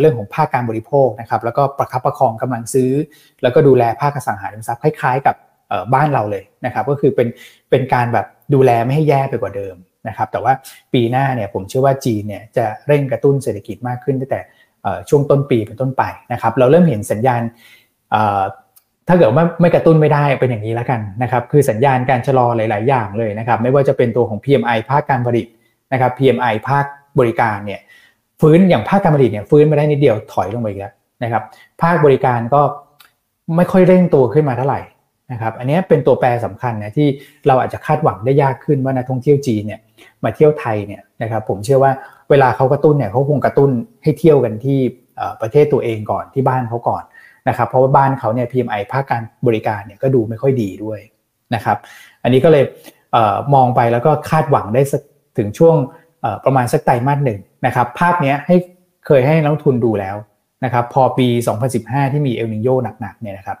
[0.00, 2.90] เรื่องของภาคการบริโภคนะครับแล้วก็ประคับประคองกำลังซื้อ
[3.42, 5.36] แล้วก็ดูแลภาคอสังหาริมทรัพย์คล้ายๆ กับ
[5.94, 7.28] บ้านเราเลยนะครับก็คือเป็น
[7.70, 9.74] เป็นการแบบดูแลไม่ให้แย่ไปกว่าเดิม
[10.08, 10.52] นะครับแต่ว่า
[10.92, 14.40] ปีหน้าเนี่ยผมเชื่อว่าจีนเนี่ยจะเร่งกระตุ้นเศรษฐกิจมากขึ้นตั้งแต่
[15.08, 17.42] ช่วงต้นปีเป็นต้นไปนะครับเราเริ่มเห็นสัญญาณ
[19.08, 25.46] ถ้าเกิดว่าไม่กระตุ้นไม่ได้เป็นอย่างนี้แล้วกันนะครับคือสัญญาณการชะลอหลาย ๆ อย่างเลยนะครับไม่ว่าจะเป็นตัวของ PMI ภาคการผลิต
[25.92, 26.84] นะครับ PMI ภาค
[27.18, 27.80] บริการเนี่ย
[28.40, 30.92] ฟื้นอย่างภาคการผลิตเนี่ยฟื้นมาได้นิดเดียวถอยลงไปอีกแล้ว
[31.24, 31.42] นะครับ
[31.82, 32.62] ภาคบริการก็
[33.56, 34.80] ไม่ค่อยเร่งตัวขึ้นมาเท่าไหร่
[35.32, 37.08] นะครับอันนี้เป็นตัวแปรสำคัญนะที่
[37.46, 39.80] เราอาจจะคาดหวังได้ยากขึ้นว่านักท่องเที่ยวจีนเนี่ย
[40.24, 41.92] มาเที่ยวไทยเนี่ยนะครับผมเชื่อว่า
[42.30, 43.70] เวลาเขากระตุ้นเนี่ยเขาคงกระตุ้น
[44.02, 44.78] ให้เที่ยวกันที่
[45.42, 47.02] ประเทศตัวเองก่อนที่บ้านเขาก่อน
[47.48, 51.00] นะครับเพราะว่าบ้านเขาเนี่ย PMI ภาคการบริการเนี่ยก็ดูไม่ค่อยดีด้วย
[51.54, 51.76] นะครับ
[52.22, 52.64] อันนี้ก็เลย
[53.12, 53.16] เอ
[53.54, 54.82] มองไปแล้วก็คาดหวังได้
[55.38, 55.76] ถึงช่วง
[56.44, 58.56] ประมาณสักไตรมาสหนึ่งนะครับภาพนี้ให้
[59.06, 60.16] เคยให้นักทุนดูแล้ว
[60.64, 61.26] นะครับพอปี
[61.70, 62.68] 2015 ที่มีเอลนิโย
[63.00, 63.58] หนักๆเนี่ยนะครับ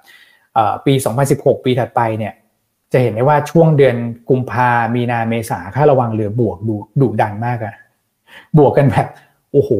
[0.86, 0.94] ปี
[1.30, 2.32] 2016 ปีถัดไปเนี่ย
[2.92, 3.96] จะเห็นได้ว่าช่วงเดือน
[4.30, 7.74] กุมภามีนาเมษาค่าระวังเรือบวกดุดุดันมากอะ
[8.58, 9.06] บวกกันแบบ
[9.52, 9.70] โอ้โห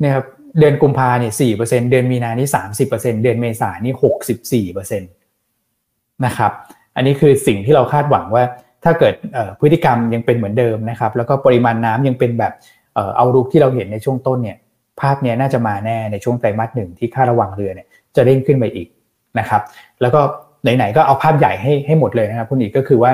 [0.00, 0.24] เนี่ยครับ
[0.58, 5.06] เดือนกุมภาเนี่ยสี่เปอร์เซ็นเดือนมีนานี่สามสิบเปอร์เซ็นเดือนเมษานี่หกสิบสี่เปอร์เซ็นต
[6.26, 6.52] นะครับ
[6.96, 8.44] อันนี้คือสิ่งที่เราคาดหวังว่า
[8.84, 9.14] ถ้าเกิด
[9.60, 12.52] พฤติกรรมยังเป็นเหมือนเดิมนะครับ แล้วก็ปริมาณน้ำยังเป็นแบบ
[13.16, 14.58] เอารุกที่เราเห็นในช่วงต้นเนี่ย
[15.00, 18.88] ภาพนี้น่าจะมาแน่ในช่วงไตรมาสหนึ่งที่ค่าระวังเรือเนี่ยจะเร่งขึ้นไปอีก
[19.38, 19.62] นะครับ
[20.00, 20.20] แล้วก็
[20.62, 23.12] ไหนๆก็เอาภาพใหญ่ให้ให้หมดเลยนะครับคุณอีกก็คือว่า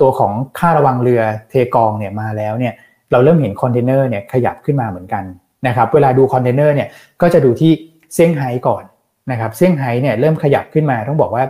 [0.00, 2.74] ตัวของค่าระวางเรือเทกองเนี่ยมาแล้วเนี่ย
[3.12, 5.24] เราเริ่มเห็นคอนเทนเนอร์เนี่ยขยับขึ้นมาเหมือนกัน
[5.66, 6.88] นะครับเวลาดูคอนเทนเนอร์เนี่ย
[7.22, 7.72] ก็จะดูที่
[8.14, 8.84] เซี่ยงไฮ้ก่อน
[9.30, 11.44] นะครับเซี่ยงไฮ้เนี่ยเริ่มขยับขึ้นมาต้องบอกว่า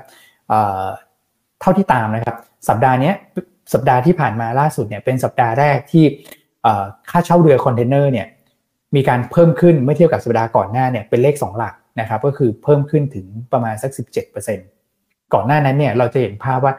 [1.60, 2.36] เท่าที่ตามนะครับ
[2.68, 3.12] สัปดาห์นี้
[3.74, 6.04] สัปดาห์ที่ผ่านมาล่าสุดเนี่ยเป็นสัปดาห์แรกที่
[7.10, 8.26] ค่าเช่าเรือคอนเทนเนอร์เนี่ย
[8.96, 13.90] มีการเพิ่มขึ้นเมื่อเทียบกับสัปดาห์ก่อนหน้าเนี่ยเป็นเลข 2 หลักนะครับก็คือเพิ่มขึ้นถึงประมาณสัก
[14.36, 14.75] 17%
[15.34, 16.74] ก่อนหน้านั้นเนี่ยเราจะเห็นภาพว่า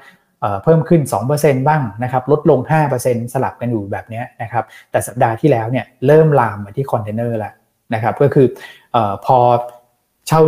[0.63, 1.01] เพิ่มขึ้น
[1.35, 2.59] 2%บ้างนะครับลดลง
[2.97, 7.53] 5%สลับกันอยู่แบบนี้นะครับแต่สัปดาห์ที่แล้วเนี่ยเริ่มลามมาที่คอนเทนเนอร์แล้ว
[7.93, 8.47] นะครับก็คือ
[8.95, 9.37] พอ
[10.27, 10.41] เช่า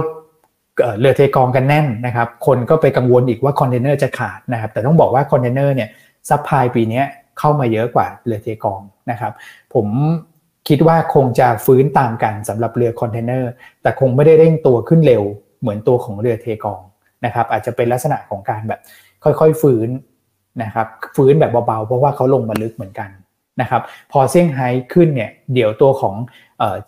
[0.99, 5.89] เรือเทกองกันแน่นนะครับคนก็ไปกังวลอีกว่าคอนเทนเนอร์จะขาดนะครับแต่ต้องบอกว่าคอนเทนเนอร์เนี่ย
[6.29, 7.01] supply ปีนี้
[7.39, 8.81] เข้ามาเยอะกว่าเรือเทกอง
[9.11, 9.31] นะครับ
[9.73, 9.87] ผม
[10.67, 15.23] คิดว่าคงจะฟื้นตามกันสำหรับเรือคอนเทนเนอร์แต่คงไม่ได้เร่งตัวขึ้นเร็ว
[15.61, 16.81] เหมือนตัวของเรือเทกอง
[17.25, 18.79] นะครับอาจจะเป็นลักษณะของการแบบ
[19.23, 19.89] ค่อยๆฟื้น
[20.63, 23.09] นะครับฟื้นแบบเบาๆ เพราะว่าเขาลงมาลึกเหมือนกัน
[23.61, 26.15] นะครับพอเซี่ยงไฮ้ขึ้นเนี่ยเดี๋ยวตัวของ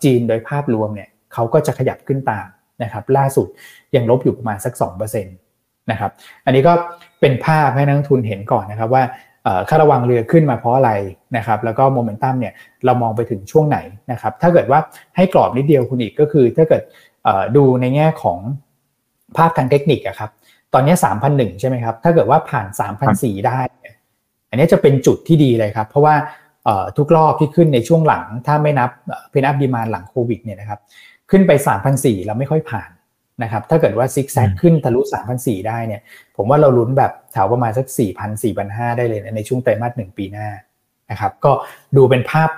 [0.04, 2.46] จีนโดยภาพรวมเนี่ยเขาก็จะขยับขึ้นตาม
[2.82, 3.46] นะครับล่าสุด
[3.94, 4.74] ยังลบอยู่ประมาณสัก
[5.12, 6.10] 2%นะครับ
[6.44, 6.72] อันนี้ก็
[7.20, 9.02] เป็นภาพให้นักทุนเห็นก่อนนะครับว่า
[9.68, 10.92] ค่าระวังเรือขึ้นมาเพราะอะไร
[11.36, 12.52] นะครับแล้วก็โมเมนตัมเนี่ย
[12.84, 13.78] เรามองไปถึงช่วงไหน
[14.12, 14.80] นะครับถ้าเกิดว่า
[15.16, 16.82] ให้กรอบนิดเดียวคุณอีกก็คือถ้าเกิด
[17.56, 18.38] ดูในแง่ของ
[19.36, 20.30] ภาพทางเทคนิคอะครับ
[20.74, 20.94] ตอนนี้
[21.28, 22.66] 3,001ใช่ไหมครับ ถ้าเกิดว่าผ่าน
[23.06, 23.60] 3,004ได้
[24.50, 26.14] อันนี้จะเป็นจุดที่ดีเลยครับ เพราะว่า
[26.98, 28.90] ทุกรอบที่ขึ้นในช่วงหลัง ถ้าไม่นับ
[29.30, 30.80] pent-up demand หลังโควิดเนี่ยนะครับ
[31.30, 31.52] ขึ้นไป
[31.88, 32.90] 3,004แล้วไม่ค่อยผ่าน
[33.42, 35.00] นะครับ ถ้าเกิดว่าซิกแซกขึ้นทะลุ
[35.34, 36.00] 3,004ได้เนี่ย
[36.36, 40.48] ผมว่าเราลุ้นแบบแถวประมาณสัก 4,000 4,500 ได้เลยในช่วงไตรมาสหนึ่งปีหน้า
[41.10, 41.52] นะครับ ก็
[41.96, 42.50] ดูเป็นภาพ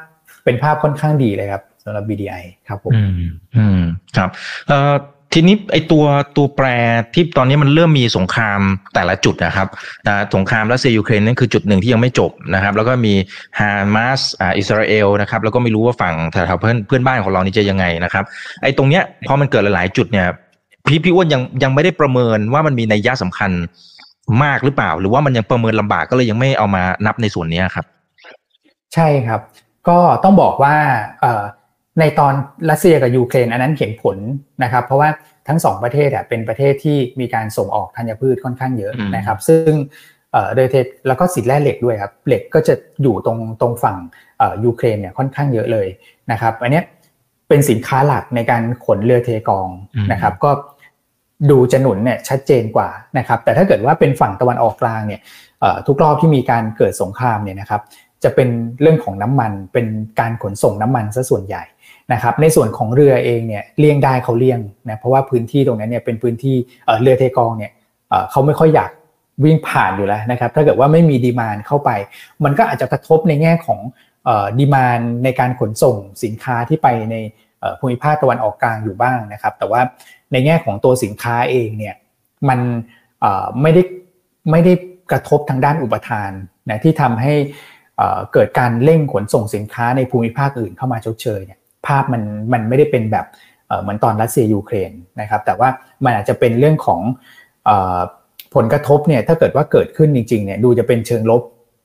[0.44, 3.12] เป็นภาพค่อนข้างดีเลยครับสำหรับ BDI ครับผม อืม
[3.56, 3.82] อืม
[4.16, 4.30] ครับ
[4.68, 4.94] เอ่อ
[5.34, 6.04] ทีนี้ไอตัว
[6.36, 6.66] ตัวแปร
[7.14, 8.60] ที่ตอนนี้มันเริ่มมีสงคราม
[8.94, 9.68] แต่ละจุดนะครับ
[10.06, 13.14] นะสงครามรัสเซียยูเครนนั่นคือจุดหนึ่งที่ยังไม่จบนะครับ แล้วก็มี
[13.58, 18.24] ฮามาสอ่าอิสราเอลนะครับ แล้วก็ไม่รู้ว่าฝั่งแถวเพื่อนเพื่อนบ้านของเรานี่จะยังไงนะครับ
[18.62, 20.26] ไอตรงเนี้ยพอมันเกิดหลายๆจุดเนี่ย
[20.86, 23.50] พี่พี่อ้วนยังยังไม่ได้ประเมินว่ามันมีนัยยะสำคัญ
[24.42, 27.84] มากหรือเปล่า หรือว่ามันยังประเมินลำบากก็เลยยังไม่เอามานับในส่วนนี้ครับ
[28.94, 29.40] ใช่ครับ
[29.88, 30.76] ก็ต้องบอกว่า
[32.00, 32.34] ในตอน
[32.70, 34.16] รัสเซียกับยูเครนอันนั้นเห็นผล
[34.62, 35.08] นะครับ เพราะว่า
[35.48, 39.72] ทั้งสองประเทศเป็นประเทศที่มีการส่งออกธัญพืชค่อนข้างเยอะนะครับ ซึ่ง
[40.56, 43.96] โดยเทปแล้วก็สินแร่เหล็กด้วยครับเหล็กก็จะอยู่ตรงตรงฝั่ง
[44.64, 45.88] ยูเครนเนี่ยค่อนข้างเยอะเลย
[46.32, 46.82] นะครับ อันนี้
[47.48, 49.68] เป็นสินค้าหลักในการขนเรือเทกอง
[50.12, 50.50] นะครับ ก็
[51.50, 55.20] ดูจะหนุนเนี่ยชัดเจนกว่านะครับ แต่ถ้าเกิดว่าเป็นฝั่งตะวันออกกลางเนี่ย
[55.86, 57.80] ทุกรอบที่มีการเกิดสงครามเนี่ยนะครับ
[58.24, 58.48] จะเป็น
[58.80, 59.86] เรื่องของน้ำมันเป็น
[60.20, 61.62] การขนส่งน้ำมันซะส่วนใหญ่
[62.12, 66.56] นะครับในส่วนของเรือเองเนี่ยเลี่ยงได้เขาเลี่ยงนะเพราะว่าพื้นที่ตรงนั้นเนี่ยเป็นพื้นที่
[67.02, 67.72] เรือเทกองเนี่ย
[68.30, 68.90] เขาไม่ค่อยอยาก
[69.44, 71.90] วิ่งผ่านอยู่แล้วนะครับถ้าเกิดว่าไม่มีดีมานเข้าไป
[72.44, 73.80] มันก็อาจจะกระทบในแง่ของ
[74.58, 77.16] ดีมานในการขนส่งสินค้าที่ไปใน
[77.80, 79.80] ภูมิภาคตะวันออกกลางอยู่บ้างนะครับ แต่ว่า
[80.32, 81.94] ในแง่ของตัวสินค้าเองเนี่ย
[82.48, 82.60] มัน
[83.62, 83.82] ไม่ได้
[84.50, 84.72] ไม่ได้
[85.10, 86.30] กระทบทางด้านอุปทาน
[86.70, 87.34] นะที่ทำให้
[88.32, 93.26] เกิดการเร่งขนส่งสินค้าในภูมิภาคอื่นเข้ามาชดเชยเนี่ย ภาพมันมันไม่ได้เป็นแบบ
[93.82, 95.68] เหมือนตอนรัสเซียยูเครนนะครับ แต่ว่า
[96.04, 97.00] มันอาจจะเป็นเรื่องของ
[98.54, 101.42] ผลกระทบเนี่ยถ้าเกิดว่าเกิดขึ้นจริงๆเนี่ยดูจะเป็นเชิงลบ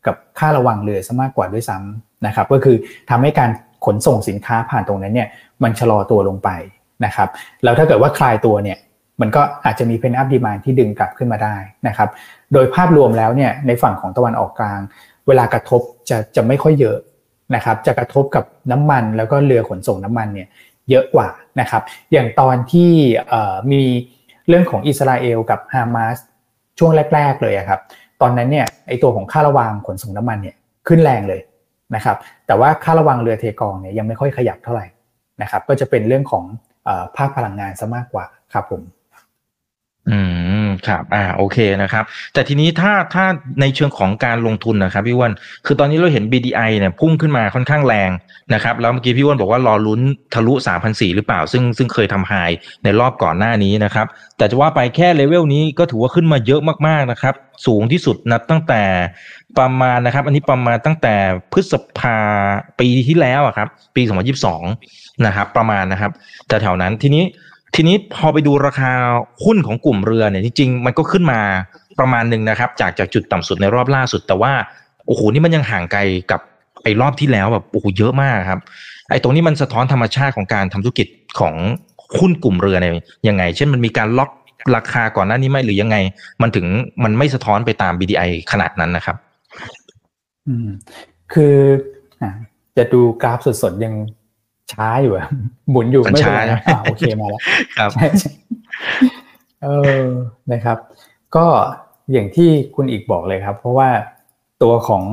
[0.08, 2.78] กับค่าระวังเรือซะมากกว่าด้วยซ้ำนะครับ ก็คือ
[3.10, 3.50] ทำให้การ
[3.86, 5.28] ขนส่งสินค้าผ่านตรงนั้นเนี่ย
[5.64, 6.50] มันชะลอตัวลงไป
[7.06, 7.30] นะครับ
[7.64, 8.78] แล้วถ้าเกิดว่าคลายตัวเนี่ย
[9.22, 11.56] มันก็อาจจะมีเพนอัพดีมานที่ดึงกลับขึ้นมาได้
[11.88, 12.10] นะครับ
[12.54, 14.80] โดยภาพรวมแล้วเนี่ยในฝั่งของตะวันออกกลาง
[15.28, 16.98] เวลากระทบจะจะไม่ค่อยเยอะ
[17.56, 20.48] นะครับจะกระทบกับน้ำมันแล้วก็เรือขนส่งน้ำมันเนี่ย
[20.90, 21.28] เยอะกว่า
[21.60, 21.82] นะครับ
[22.12, 22.92] อย่างตอนที่
[23.72, 23.82] มี
[24.48, 26.18] เรื่องของอิสราเอลกับฮามาส
[26.80, 27.82] ช่วงแรก ๆ เลยครับ
[28.22, 30.56] ตอนนั้นเนี่ยไอตัวของค่าระวังขนส่งน้ำมันเนี่ย
[30.88, 31.42] ขึ้นแรงเลย
[31.96, 34.86] นะครับ แต่ว่าค่าระวังเรือเทกองเนี่ยยังไม่ค่อยขยับเท่าไหร่
[35.42, 36.44] นะครับ ก็จะเป็นเรื่องของ
[37.18, 38.82] ภาคพลังงานซะมากกว่าครับผม
[40.08, 40.20] อื
[40.66, 43.26] มครับ อ่าโอเคนะครับ แต่ทีนี้ถ้าถ้า
[43.62, 45.34] ในเชิงของการลงทุนนะครับพี่วัน
[45.66, 48.10] คือตอนนี้เราเห็น BDI เนี่ยพุ่งขึ้นมาค่อนข้างแรง
[48.54, 50.02] นะครับ แล้วเมื่อกี้พี่วันบอกว่ารอลุ้น
[50.34, 52.34] ทะลุ3 0 0 หรือเปล่า ซึ่งซึ่งเคยทำไฮ
[52.84, 54.08] ในรอบก่อนหน้านี้นะครับ
[54.38, 57.36] แต่จะว่าไปแค่เลเวลนี้ก็ถือว่าขึ้นมาเยอะมากๆนะครับ
[57.66, 58.84] สูงที่สุดนับตั้งแต่
[59.60, 61.16] ประมาณนะครับ อันนี้ประมาณตั้งแต่
[61.54, 62.18] พฤษภา
[62.80, 64.02] ปีที่แล้วครับ ปี
[64.64, 66.12] 2022 นะครับ ประมาณนะครับ
[66.48, 67.24] แต่แถวนั้นทีนี้
[67.76, 68.92] ทีนี้พอไปดูราคา
[69.46, 71.40] หุ้นของกลุ่มเรือเนี่ยจริงๆมันก็ขึ้นมา
[72.00, 74.54] ประมาณหนึ่งนะครับ จากจากจุดต่ำสุดในรอบล่าสุด แต่ว่า
[75.08, 76.02] โอ้โหนี่มันยังห่างไกล
[76.32, 76.42] กับ
[76.84, 78.60] ไอ้รอบที่แล้วแบบโอ้โหเยอะมากครับ
[79.10, 81.08] ไอ้ตรงนี้มันสะท้อนธรรมชาติของการทำธุรกิจ
[81.40, 81.56] ของ
[82.20, 82.94] หุ้นกลุ่มเรือเนี่ย
[83.28, 84.32] ยังไง เช่นมันมีการล็อก
[84.76, 85.98] ราคาก่อนหน้านี้ไหมหรือยังไง
[86.42, 86.66] มันถึง
[87.04, 89.18] มันไม่สะท้อนไปตาม BDI ขนาดนั้นนะครับ
[90.48, 90.70] อืม
[91.34, 91.56] คือ
[92.78, 93.94] จะดูกราฟสดๆยัง
[94.74, 95.28] ช้าอยู่อะ
[95.72, 97.42] หมุนอยู่ไม่เป็นไรอ่าโอเคมาแล้ว
[97.78, 97.92] ครับ
[99.64, 99.68] เอ
[100.02, 100.04] อ
[100.54, 100.78] นะครับ
[101.36, 101.46] ก็
[102.12, 103.90] อย่างที่คุณอีกบอกเลยครับ เพราะว่า
[104.64, 105.04] ตัวของ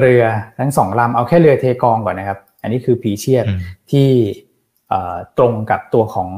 [0.00, 0.24] เรือ
[0.58, 3.44] ทั้งสองลำเอาแค่เรือเทกองก่อนนะครับ อันนี้คือผีเชียด
[3.90, 4.08] ที่
[5.38, 6.28] ตรงกับตัวของ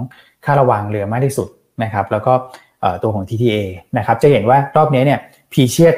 [0.45, 1.49] ค่าระวังเรือมากที่สุด
[1.83, 2.33] นะครับ แล้วก็
[3.03, 3.57] ตัวของ TTA
[3.99, 5.21] นะครับ จะเห็นว่ารอบนี้เนี่ย
[5.53, 5.95] ผีเชียด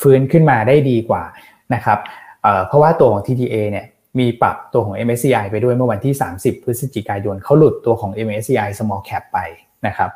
[0.00, 1.22] ฟื้นขึ้นมาได้ดีกว่า
[1.74, 1.98] นะครับ
[2.66, 3.86] เพราะว่าตัวของ TTA เนี่ย
[4.18, 9.38] มีปรับตัวของ MSCI ไปด้วยเมื่อวันที่ 30 พฤศจิกายนเขาหลุดตัวของ MSCI Small Cap ไป
[9.86, 10.10] นะครับ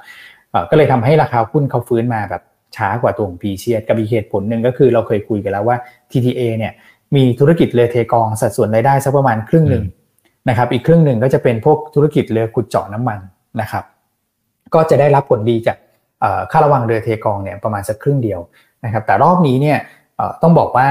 [0.71, 2.43] ก็เลยทำให้ราคาหุ้นเขาฟื้นมาแบบ
[2.77, 5.77] ช้ากว่าตัวของ P เชียกับอีกเหตุผลหนึ่งก็คือเราเคยคุยกันแล้วว่า
[6.11, 6.73] TTA เนี่ย
[7.17, 9.85] มีธุรกิจเรือเทกองสัดส่วนรายได้สักประมาณครึ่งหนึ่ง
[10.49, 13.19] นะครับอีกครึ่งหนึ่งก็จะเป็นพวกธุรกิจเรือขุดเจาะน้ำมัน
[13.61, 13.85] นะครับ
[14.75, 15.77] ก็จะได้รับผลดีจาก
[16.51, 18.41] ค่าระวังเรือเทกองเนี่ยประมาณสักครึ่งเดียว
[18.85, 19.79] นะครับแต่รอบนี้เนี่ย
[20.43, 20.89] ต้องบอกว่า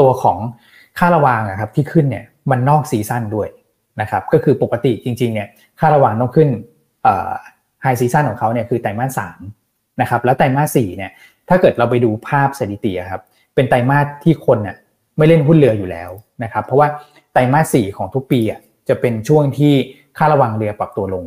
[0.00, 0.38] ตัวของ
[0.98, 3.48] ค่าระวางอะครับที่ขึ้นเนี่ย มันนอกซีซั่นด้วย
[4.00, 5.48] นะครับก็คือปกติจริงๆเนี่ย
[5.80, 6.48] ค่าระวางต้องขึ้น
[7.82, 9.40] high season ของเขาเนี่ยคือไตรมาสสาม
[10.00, 11.10] นะครับแล้วไตรมาสสี่เนี่ย
[11.48, 13.20] ถ้าเกิดเราไปดูภาพสถิติครับ
[13.54, 14.76] เป็นไตรมาสที่คนน่ะ
[15.16, 16.10] ไม่เล่นหุ้นเรืออยู่แล้ว
[16.44, 16.88] นะครับเพราะว่า
[17.32, 19.74] ไตรมาสสี่ของทุกปีอะจะเป็นช่วงที่
[20.18, 21.24] ค่าระวางเรือปรับตัวลง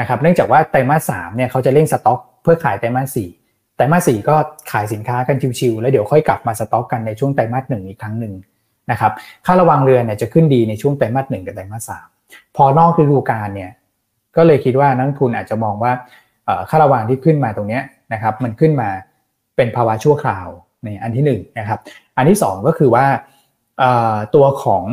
[0.00, 3.28] นะครับเนื่องจากว่าไตรมาสสามเนี่ยเขาจะเร่งสต็อก เพื่อขายไตรมาสสี่
[3.76, 4.36] ไตรมาสสี่ก็
[4.72, 8.34] ขายสินค้ากันชิวๆแล้วเดี๋ยวค่อยกลับมาสต็อกกันในช่วงไตรมาสหนึ่งอีกครั้งหนึ่ง
[8.90, 9.12] นะครับ
[9.46, 12.06] ค่าระวางเรือเนี่ยจะขึ้นดีในช่วงไตรมาสหนึ่งกับไตรมาสสาม
[12.56, 13.70] พอนอกฤดูกาลเนี่ย
[14.36, 15.92] ก็เลยคิดว่านักลงทุนอาจจะมองว่า
[16.70, 17.80] ค่าระวางที่ขึ้นมาตรงนี้
[18.12, 18.88] นะครับมันขึ้นมา
[19.56, 20.48] เป็นภาวะชั่วคราว
[20.84, 21.78] ในอันที่1นนะครับ
[22.16, 23.06] อันที่ 2 ก็คือว่า
[24.34, 24.84] ตัวของ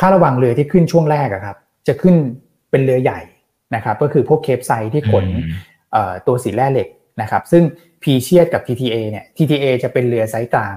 [0.00, 1.56] ค่าระวางเรือที่ขึ้นช่วงแรกครับ
[1.88, 2.14] จะขึ้น
[2.70, 3.20] เป็นเรือใหญ่
[3.74, 5.26] นะครับก็คือพวก Capesize ที่ขน
[6.26, 6.88] ตัวสินแร่เหล็ก
[7.22, 7.62] นะครับซึ่ง
[8.02, 10.76] พีเชียดกับ TTA เนี่ย TTA จะเป็นเรือไซส์กลาง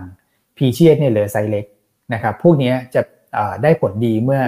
[0.57, 1.65] พีเชียดเนี่ยเรือไซส์เล็ก
[2.13, 3.01] นะครับพวกนี้จะ
[3.63, 4.41] ได้ผลดีเมื่อ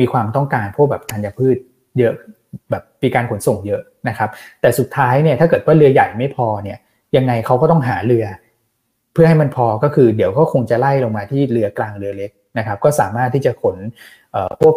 [0.00, 1.56] มีความต้องการพวกแบบธัญพืช
[1.98, 2.14] เยอะ
[2.70, 6.78] แบบปีการขนส่งเยอะนะครับ แต่สุดท้ายเนี่ยถ้าเกิดว่าเรือใหญ่ไม่พอเนี่ย
[7.16, 8.26] ยังไงเขาก็ต้องหาเรือ
[9.12, 13.76] เพื่อให้มันพอก็คือเดี๋ยวก็คงจะไล่ลงมาที่เรือกลางเรือเล็กนะครับ ก็สามารถที่จะขน
[14.60, 14.76] พวก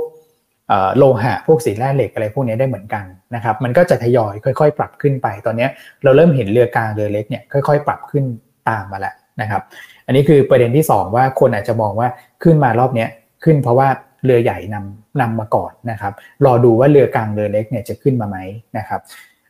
[0.97, 5.67] โลหะพวกสีแร่เหล็กอะไรพวกนี้ได้เหมือนกันนะครับ มันก็จะทยอยค่อยๆ ปรับขึ้นไป ตอนนี้
[6.03, 8.23] เราเริ่มเห็นเรือกลางเรือเล็กเนี่ยค่อย ๆ ปรับขึ้น
[8.69, 9.61] ตามมาแล้วนะครับ
[10.05, 12.09] อันนี้คือประเด็นที่ 2 ว่าคนอาจจะมองว่า
[12.43, 13.07] ขึ้นมารอบนี้
[13.43, 13.87] ขึ้นเพราะว่า
[14.25, 16.13] เรือใหญ่นำนำมาก่อนนะครับ
[16.45, 18.37] รอดูว่าเรือกลางเรือเล็กเนี่ยจะขึ้นมาไหม
[18.77, 19.01] นะครับ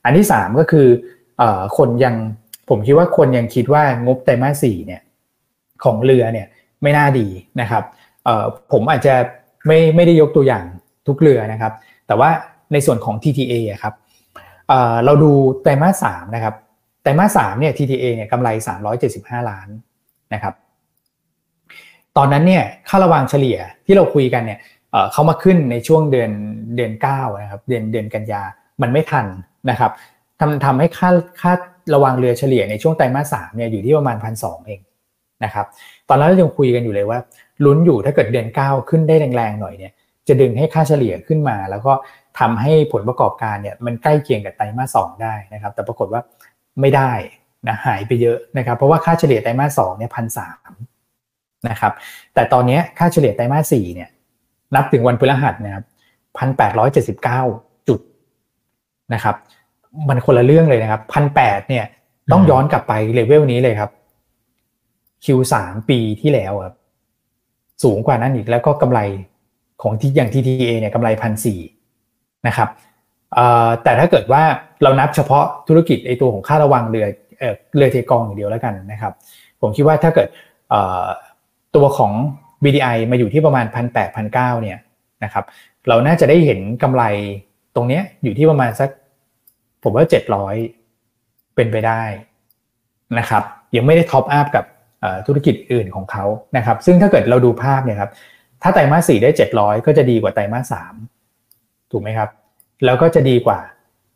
[0.04, 0.88] อันที่ 3 ก็คือ
[1.78, 2.16] คนยัง
[2.70, 5.02] ผมคิดว่าคนยังคิดว่างบไตรมาสสี่เนี่ย
[5.84, 6.48] ของเรือเนี่ย
[6.82, 7.28] ไม่น่าดี
[7.62, 7.84] นะครับ
[8.72, 9.16] ผมอาจจะ
[9.68, 10.66] ไม่ไม่ได้ยกตัวอย่าง
[11.08, 11.74] ทุกเรือนะครับ
[12.08, 12.30] แต่ว่า
[12.74, 13.94] ในส่วนของ TTA ครับ
[15.06, 16.56] เราดูไตรมาสสามนะครับ
[17.04, 18.50] ไตรมาสสามเนี่ย TTA เนี่ยกำไร
[19.00, 19.68] 375 ล้าน
[20.34, 20.54] นะครับ
[22.18, 24.60] ตอนนั้นเนี่ยค่าระวางเฉลี่ยที่เราคุยกันเนี่ย
[25.12, 26.32] เขามาขึ้นในช่วงเดือน
[26.76, 28.42] เดือน9นะครับเดือนเดือนกันยา
[28.82, 29.26] มันไม่ทัน
[29.70, 29.92] นะครับ
[30.40, 31.10] ทำทำให้ค่า
[31.42, 31.54] ค่า
[31.94, 34.82] ระวังเรือเฉลี่ยในช่วงไตรมาสสามเนี่ยอยู่ที่ประมาณพันสองเอง
[35.44, 35.66] นะครับ
[36.10, 37.20] ตอนนั้นเรายังคุยกันอยู่เลยว่า
[37.66, 39.94] ลุ้นอยู่ถ้าเกิดเดือนเก้าขึ้นได้แรงๆหน่อยเนี่ย
[40.28, 41.94] จะดึงให้ค่าเฉลี่ยขึ้นมา แล้วก็
[42.40, 46.22] ทำให้ผลประกอบการเนี่ยมันใกล้เคียงกับไตรมาสสองได้นะครับ แต่ปรากฏว่า
[46.82, 47.12] ไม่ได้
[47.68, 50.72] นะหายไปเยอะนะครับเพราะว่าค่าเฉลี่ยไตรมาสสองเนี่ยพันสาม
[51.70, 51.94] นะครับ
[52.34, 54.10] แต่ตอนนี้ค่าเฉลี่ยไตรมาสสี่เนี่ย
[54.76, 55.86] นับถึงวันพฤหัสนะครับ
[56.38, 57.42] พันแปดร้อยเจ็ดสิบเก้า
[57.88, 58.00] จุด
[59.14, 59.36] นะครับ
[60.10, 61.86] มันคนละเรื่องเลยนะครับพันแปดเนี่ย
[62.32, 63.92] ต้องย้อนกลับไปเลเวลนี้เลยครับ
[65.26, 65.56] Q3
[65.90, 66.76] ปีที่แล้วครับ
[67.84, 69.00] สูงกว่านั้นอีกแล้วก็กำไร
[69.82, 71.60] ของที่อย่าง TTA เนี่ยกำไรพันสี่
[72.48, 72.70] นะครับ
[73.84, 74.44] แต่ถ้าเกิดว่า
[74.84, 77.08] เรานับเฉพาะธุรกิจไอตัวของค่าระวังเรือ
[77.76, 79.14] เรือเทกองอย่างเดียวแล้วกันนะครับ
[79.62, 80.28] ผมคิดว่าถ้าเกิด
[81.76, 82.14] ตัวของ
[82.64, 84.78] BDI มาอยู่ที่ประมาณพันแปดพันเก้าเนี่ย
[85.24, 85.46] นะครับ
[85.88, 87.04] เราน่าจะได้เห็นกำไร
[87.76, 88.90] ตรงนี้อยู่ที่ประมาณสัก
[89.84, 90.06] ผมว่า
[90.80, 92.02] 700 เป็นไปได้
[93.20, 93.44] นะครับ
[93.76, 94.66] ยังไม่ได้ top up กับ
[95.28, 96.26] ธุรกิจอื่นของเขา
[96.58, 98.12] นะครับ ซึ่งถ้าเกิดเราดูภาพเนี่ยครับ
[98.62, 100.94] ถ้าไตรมาสสี่ได้ 700 ก็จะดีกว่าไตรมาสสาม
[101.92, 102.30] ถูกไหมครับ
[102.86, 103.60] แล้วก็จะดีกว่า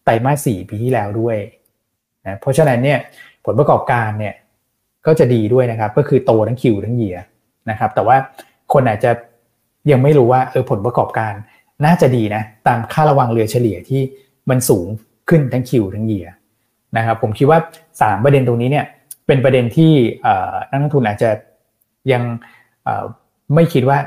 [0.05, 1.37] ไตรมาสสี่ปีที่แล้วด้วย
[2.25, 2.99] นะเพราะฉะนั้นเนี่ย
[3.45, 4.35] ผลประกอบการเนี่ย
[5.05, 7.17] ก็จะดีด้วยนะครับ ก็คือโตทั้ง Q ทั้ง year
[7.69, 8.17] นะครับ แต่ว่า
[8.73, 9.11] คนอาจจะ
[9.91, 11.33] ยังไม่รู้ว่าเออผลประกอบการ
[11.85, 14.01] น่าจะดีนะ ตามค่าระวางเรือเฉลี่ยที่
[14.49, 14.87] มันสูง
[15.29, 16.27] ขึ้นทั้ง Q ทั้ง year
[16.97, 17.59] นะครับ ผมคิดว่า
[17.91, 18.85] 3 ประเด็นตรงนี้เนี่ย
[19.27, 19.91] เป็นประเด็นที่
[20.71, 21.29] นักลงทุนอาจจะ
[22.11, 22.23] ยัง
[23.55, 23.97] ไม่คิดว่า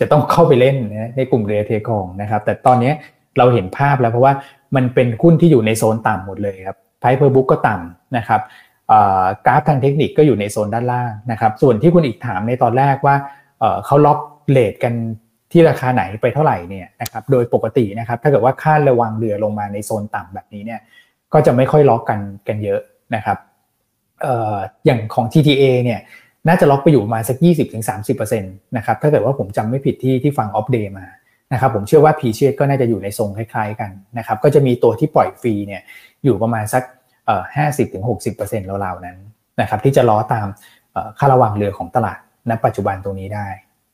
[0.00, 0.76] จะต้องเข้าไปเล่น
[1.16, 2.92] ในกลุ่มเรือเทกองนะครับ แต่ตอนนี้
[3.38, 4.32] เราเห็นภาพแล้วเพราะว่า
[4.76, 8.40] มันเป็นหุ้นที่อยู่ในโซนต่ำหมดเลยครับ price per book ก็ต่ำนะครับ
[9.46, 13.14] กราฟทางเทคนิคก็อยู่ในโซนด้านล่างนะครับส่วนที่คุณอีกถามในตอนแรกว่า
[13.86, 14.18] เขา lock
[14.50, 14.94] rate กัน
[15.52, 20.80] ที่ราคาไหนไปเท่าไหร่เนี่ยนะครับโดยปกตินะครับถ้าเกิดว่าค่าระวางเรือลงมาในโซนต่ำแบบนี้เนี่ย
[21.32, 22.80] ก็จะไม่ค่อยล็อกกันกันเยอะ
[23.14, 23.38] นะครับ
[24.86, 26.00] อย่างของ TTA เนี่ย
[26.48, 27.36] น่าจะล็อกไปอยู่มาสัก
[27.86, 31.06] 20-30%นะครับถ้าเกิดว่าผมจำไม่ผิดที่ที่ฟัง Opp Day มา
[31.52, 35.82] นะครับผมเชื่อว่า Precious ก็น่าจะอยู่ในทรงคล้ายๆกันนะครับก็จะมีตัวที่ปล่อยฟรีเนี่ย
[36.24, 36.82] อยู่ประมาณสัก
[37.30, 37.44] เอ่อ
[38.08, 39.18] 50-60%ราวๆนั้น
[39.60, 40.46] นะครับที่จะล้อตาม
[41.18, 42.18] ค่าระวังเรือของตลาด
[42.50, 43.46] ณปัจจุบันตรงนี้ได้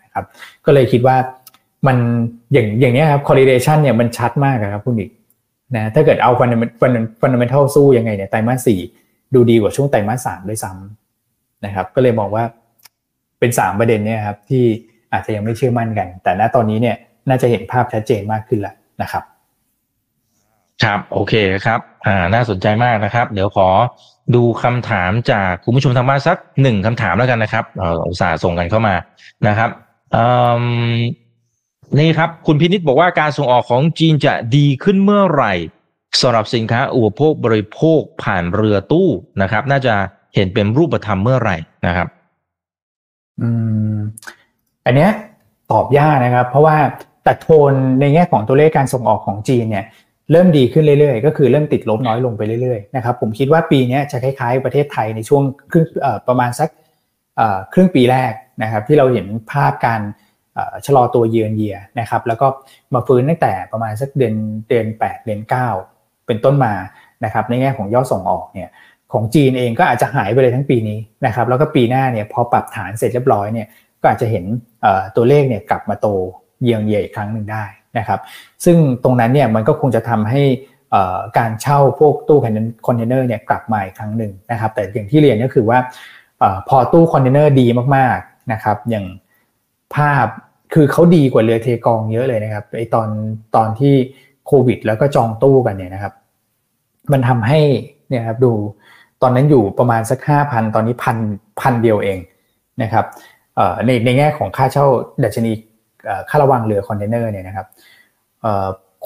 [0.03, 0.25] นะครับ
[0.66, 1.16] ก็เลยคิดว่า
[1.87, 1.96] มัน
[2.53, 5.11] อย่างอย่างนี้ครับ correlation เนี่ยมันชัดมากครับคุณอีก
[5.77, 6.31] นะถ้าเกิดเอา
[7.22, 8.81] fundamental สู้ยังไงเนี่ยไตรมาสสี่
[9.35, 12.44] ดูดีกว่าช่วงไตรมาสสามด้วยซ้ำนะครับก็เลยมองว่า
[13.38, 14.64] เป็นสามประเด็นเนี่ยครับที่
[15.12, 16.96] อาจจะยังไม่เชื่อมั่นกัน แต่ณตอนนี้เนี่ย
[17.29, 19.22] น่าจะเห็นภาพชัดเจนมากขึ้นแล้วนะครับ
[20.85, 21.35] ครับโอเค
[21.67, 23.69] ครับอ่าน่าสนใจมากนะครับ เดี๋ยวขอ
[24.35, 28.95] ดูคำถามจากคุณผู้ชมทางบ้านสักหนึ่งคำถามแล้วกันนะครับเอออุตส่าห์ส่งกันเข้ามา
[29.49, 29.71] นะครับ
[31.99, 35.55] นี่ครับ คุณพินิษบอกว่าการส่งออกของจีนจะดีขึ้นเมื่อไหร่
[36.21, 39.09] สำหรับสินค้าอุปโภคบริโภคผ่านเรือตู้
[39.43, 39.95] นะครับ น่าจะ
[40.35, 42.09] เห็นเป็นรูปธรรมเมื่อไหร่นะครับ
[43.41, 43.49] อื
[43.95, 43.97] ม
[44.87, 45.11] อันเนี้ย
[45.73, 46.77] ตอบยากนะครับ เพราะว่า
[47.25, 49.85] แต่โทนในแง่ของตัวเลขการส่งออกของจีนเนี่ย
[50.33, 55.85] เริ่มดีขึ้นเรื่อยๆ ก็คือเริ่มติดลบน้อยลงไปเรื่อยๆนะครับผมคิดว่าปีนี้จะคล้ายๆ ประเทศไทยในช่วงครึ่ง
[56.29, 56.69] ประมาณสัก
[57.73, 60.01] ครึ่งปีแรกนะครับที่เราเห็นภาพการ
[60.87, 62.47] ชะลอตัวเยือนเยียนะครับแล้วก็
[62.95, 64.35] มาฟื้นตั้งแต่ประมาณสักเดือน
[64.69, 65.41] เดือน8เดือน
[65.85, 66.75] 9 เป็นต้นมา
[67.25, 68.71] นะครับในแง่ของยอดส่งออกเนี่ย
[69.12, 73.69] ของจีนเองก็อาจจะหายไปเลยทั้งปีนี้นะครับแล้วก็ปีหน้าเนี่ยพอปรับฐานเสร็จเรียบร้อยเนี่ย
[74.01, 74.45] ก็อาจจะเห็น
[75.17, 76.07] ตัวเลขเนี่ยกลับมาโต
[76.62, 77.65] เยียงเยียอีกครั้งหนึ่งได้
[77.99, 78.21] นะครับ
[78.65, 80.43] ซึ่งตรงนั้นเนี่ยมันก็คงจะทำให้
[81.39, 82.53] การเช่าพวกตู้คอน
[82.97, 85.79] เทนเนอร์เนี่ยกลับมาอีกครั้งหนึ่งนะครับแต่อย่างที่เรียนก็คือว่า
[86.69, 89.07] พอตู้คอนเทนเนอร์ดีมากๆนะครับอย่าง
[89.95, 90.27] ภาพ
[90.75, 93.09] คือเขาดีกว่าเรือเทกองเยอะเลยนะครับไอตอน
[93.57, 93.95] ตอนที่
[94.47, 96.13] โควิด แล้วก็จองตู้กันเนี่ยนะครับ
[97.13, 97.61] มันทำให้
[98.09, 98.53] เนี่ยครับดู
[99.23, 101.17] ตอนนั้นอยู่ประมาณสักห้าพันตอนนี้พัน
[101.61, 102.19] พันเดียวเอง
[102.83, 103.05] นะครับ
[103.87, 104.87] ในในแง่ของค่าเช่า
[105.25, 105.53] ดัชนี
[106.31, 107.66] ค่าระวางเรือคอนเทนเนอร์เนี่ยนะครับ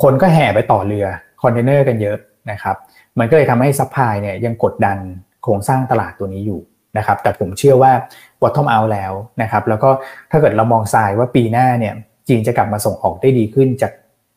[0.02, 1.06] คนก็แห่ไปต่อเรือ
[1.42, 2.16] คอนเทนเนอร์กันเยอะ
[2.50, 2.76] นะครับ
[3.18, 4.98] มันก็เลยทำให้ supply เนี่ยยังกดดัน
[5.42, 6.60] โครงสร้างตลาดตัวนี้อยู่
[6.98, 7.92] นะครับ แต่ผมเชื่อว่า
[8.40, 9.90] bottom out แล้วนะครับ แล้วก็
[10.30, 11.94] ถ้าเกิดเรามองทรายว่าปีหน้าเนี่ย
[12.28, 13.92] จีนจะกลับมาส่งออกได้ดีขึ้น จาก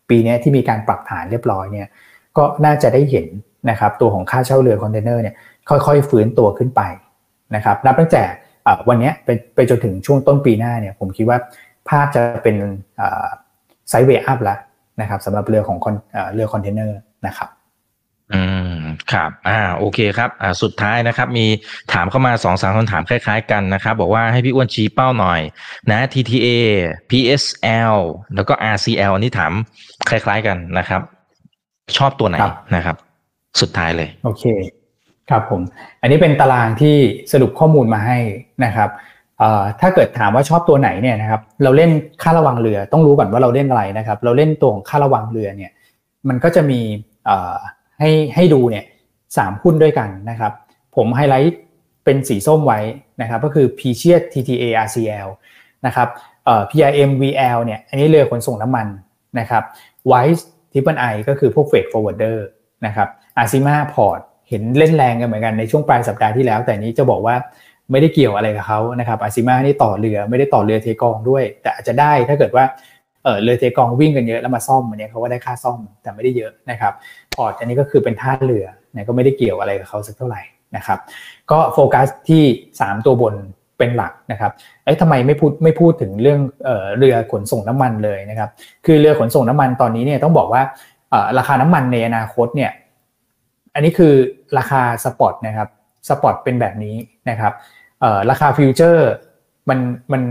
[0.09, 1.87] ปีนี้ที่มีการปรับฐานเรียบร้อยเนี่ย
[2.37, 3.27] ก็น่าจะได้เห็น
[3.69, 5.35] นะครับตัวของค่าเช่าเรือคอนเทนเนอร์เนี่ย
[5.69, 6.81] ค่อยๆฟื้นตัวขึ้นไป
[7.55, 8.23] นะครับ นับตั้งแต่
[8.89, 11.37] วันนี้ไปไปจนถึงช่วงต้นปีหน้าเนี่ยผมคิดว่า
[11.89, 12.55] ภาพจะเป็น
[13.89, 14.59] sideway up แล้ว
[15.01, 15.77] นะครับสำหรับเรือของ
[16.33, 17.49] เรือคอนเทนเนอร์นะครับ
[18.33, 18.41] อื
[18.75, 18.77] ม
[19.11, 21.45] ครับอ่าโอเคครับอ่าสุดท้ายนะครับ มี
[21.93, 25.39] ถามเข้ามาสองสามคำถามคล้ายๆกันนะครับ บอกว่าให้พี่อ้วนชี้เป้าหน่อย
[25.91, 26.47] นะ TTA
[27.09, 27.95] PSL
[28.35, 29.51] แล้วก็ RCL อันนี้ถาม
[30.09, 31.01] คล้าย ๆกันนะครับ
[31.97, 32.37] ชอบตัวไหน
[32.75, 32.95] นะครับ
[33.61, 34.43] สุดท้ายเลย โอเค
[35.29, 35.61] ครับผม
[36.01, 36.95] อันนี้เป็นตารางที่
[37.31, 38.17] สรุปข้อมูลมาให้
[38.65, 38.89] นะครับ
[39.81, 41.91] ถ้าเกิดถามว่าชอบตัวไหนเนี่ยนะครับ เราเล่น
[42.23, 45.71] ค่าระวังเรือต้องรู้ก่อนว่าเราเล่นอะไรนะครับ เราเล่นตัวของค่าระวังเรือเนี่ย
[46.27, 46.79] มันก็จะมี
[47.99, 48.85] ให้ให้ดูเนี่ย
[49.37, 50.51] สามหุ้นด้วยกันนะครับ
[50.95, 51.59] ผมไฮไลท์
[52.05, 52.79] เป็นสีส้มไว้
[53.21, 55.27] นะครับ ก็คือ p ีเชีย TTA RCL
[55.85, 56.07] นะครับ
[56.45, 58.87] เอ่อ PIM VL เนี่ย อันนี้เรือขนส่งน้ำมัน
[59.39, 59.63] นะครับ
[60.11, 62.37] Wise Triple I ก็คือพวก Freight Forwarder
[62.85, 63.07] นะครับ
[63.41, 67.35] Asima Port เห็นเล่นแรงกันเหมือนกันในช่วงปลายสัปดาห์ที่แล้ว แต่นี้จะบอกว่า
[67.91, 72.65] ไม่ได้เกี่ยวอะไรกับเขานะครับอาซิมานี่ต่อเรือไม่ได้ต่อเรือเทกองด้วย แต่อาจจะได้ถ้าเกิดว่า
[73.23, 76.93] เออเรือเทกองวิ่งกันเยอะแล้วมาซ่อมอันนี้เขาก็ได้ค่าซ่อมแต่ไม่ได้เยอะนะครับ
[77.35, 80.41] พอร์ตอันนี้ก็คือเป็นท่าเรือเนี่ยก็ไม่ได้เกี่ยวอะไรกับเขาสักเท่าไหร่
[80.75, 80.99] นะครับ
[81.51, 82.43] ก็โฟกัสที่
[82.77, 83.35] 3 ตัวบน
[83.77, 84.51] เป็นหลักนะครับ
[84.83, 88.49] เอ้ทำไมไม่พูดไม่พูดถึงเรื่องเออเรือขนส่งน้ำมันเลยนะครับ
[88.85, 90.61] คือเรือขนส่งน้ำมันตอนนี้เนี่ยต้องบอกว่า
[91.37, 92.71] ราคาน้ำมันในอนาคตเนี่ย
[93.73, 94.13] อันนี้คือ
[94.57, 95.67] ราคา spot นะครับ
[96.09, 96.95] spot เป็นแบบนี้
[97.29, 97.53] นะครับ
[98.29, 99.09] ราคา future
[99.69, 99.79] มัน
[100.11, 100.21] มัน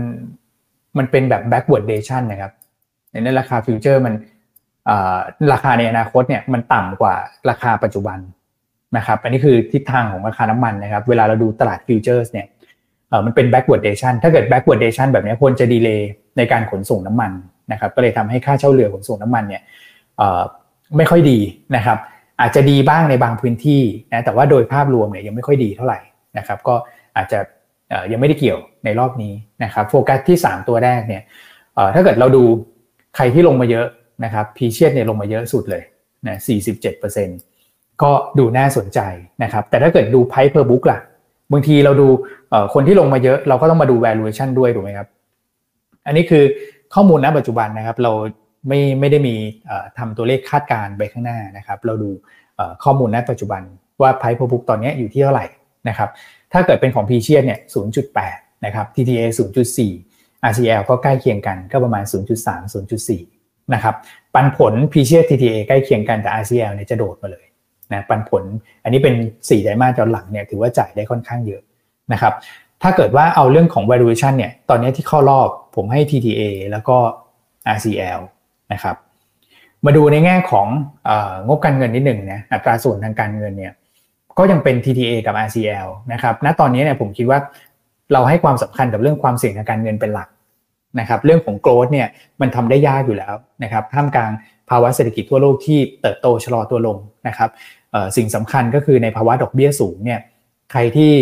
[0.97, 2.51] มันเป็นแบบ backwardation นะครับ
[3.11, 4.13] ในนั้นราคา future มัน
[5.53, 7.15] ราคาในอนาคตเนี่ยมันต่ำกว่า
[7.49, 8.19] ราคาปัจจุบัน
[8.97, 12.47] นะครับอันนี้คือทิศทางของราคาน้ำมันนะครับเวลาเราดูตลาด futures เนี่ย
[13.25, 17.31] มันเป็น backwardation ถ้าเกิด backwardation แบบนี้ควรจะดีเลย์ในการขนส่งน้ำมัน
[17.71, 19.61] นะครับก็เลยทำให้ค่าเช่าเรือขนส่งน้ำมันเนี่ย
[20.97, 21.39] ไม่ค่อยดี
[21.75, 21.97] นะครับ
[22.41, 25.99] อาจจะดีบ้างในบางพื้นที่นะแต่ว่าโดยภาพรวมเนี่ยยังไม่ค่อยดีเท่าไหร่
[26.37, 26.75] นะครับก็
[27.17, 27.39] อาจจะ
[28.11, 31.23] ยังไม่ได้เกี่ยวในรอบนี้นะครับโฟกัสที่ 3 ตัวแรกเนี่ย
[31.95, 32.43] ถ้าเกิดเราดู
[33.15, 33.87] ใครที่ลงมาเยอะ
[34.25, 35.83] นะครับพีเชียเนี่ยลงมาเยอะสุดเลย
[36.27, 36.37] นะ
[36.99, 38.99] 47%ก็ดูน่าสนใจ
[39.43, 40.99] นะครับแต่ถ้าเกิดดูไพ่เพอร์บุ๊กล่ะ
[41.51, 42.07] บางทีเราดู
[42.73, 45.07] คนที่ลงมาเยอะเราก็ต้องมาดู valuation ด้วยถูกไหมครับ
[46.07, 46.43] อันนี้คือ
[46.93, 48.11] ข้อมูลณปัจจุบันนะครับเรา
[48.67, 49.35] ไม่ไม่ได้มี
[49.97, 52.09] ทำตัวเลขคาดการไปข้างหน้านะครับ เราดู
[52.83, 53.61] ข้อมูลณปัจจุบัน
[54.01, 55.45] ว่าไพ่เพอร์บุ๊กตอนนี้อยู่ที่เท่าไหร่
[55.89, 56.09] นะครับ
[56.53, 57.59] ถ้าเกิดเป็นของพีเชียเนี่ย
[58.11, 59.25] 0.8 นะครับ TTA
[59.97, 62.47] 0.4 RCL ก็ใกล้เคียงกันก็ประมาณ 0.3
[63.13, 63.95] 0.4 นะครับ
[64.33, 67.45] ปันผล p ีเชีย TTA ใกล้เคียงกันแต่ RCL เนี่ยจะโดดมาเลย
[67.93, 68.43] นะปันผล
[68.83, 71.61] อันนี้เป็น 4 ไตรมาสจนหลังเนี่ยถือว่าจ่ายได้ค่อนข้างเยอะ
[72.13, 72.33] นะครับ
[72.81, 76.97] ถ้าเกิดว่าเอาเรื่องของ valuation เนี่ยตอนนี้ที่เข้ารอบผมให้ TTA แล้วก็
[77.75, 78.19] RCL
[78.73, 78.95] นะครับ
[79.85, 80.67] มาดูในแง่ของ
[81.47, 83.73] งบการเงินนิดหนึ่งนะอัตราส่วนทางการเงินเนี่ย
[84.37, 87.39] ก็ยังเป็น TTA กับ RCL นะครับณตอนนี้เนี่ยผมคิดว่า
[88.13, 90.29] เราให้ความสำคัญกับเรื่องความเสี่ยงทางการเงินเป็นหลัก
[90.99, 92.07] นะครับเรื่องของโกรดเนี่ย
[92.41, 94.31] มันทำได้ยากอยู่แล้วนะครับท่ามกลาง
[94.69, 97.49] ภาวะเศรษฐกิจทั่วโลกที่เติบโตชะลอตัวลงนะครับ
[98.17, 100.19] สิ่งสำคัญก็คือในภาวะดอกเบี้ยสูงเนี่ย
[100.71, 101.13] ใครที่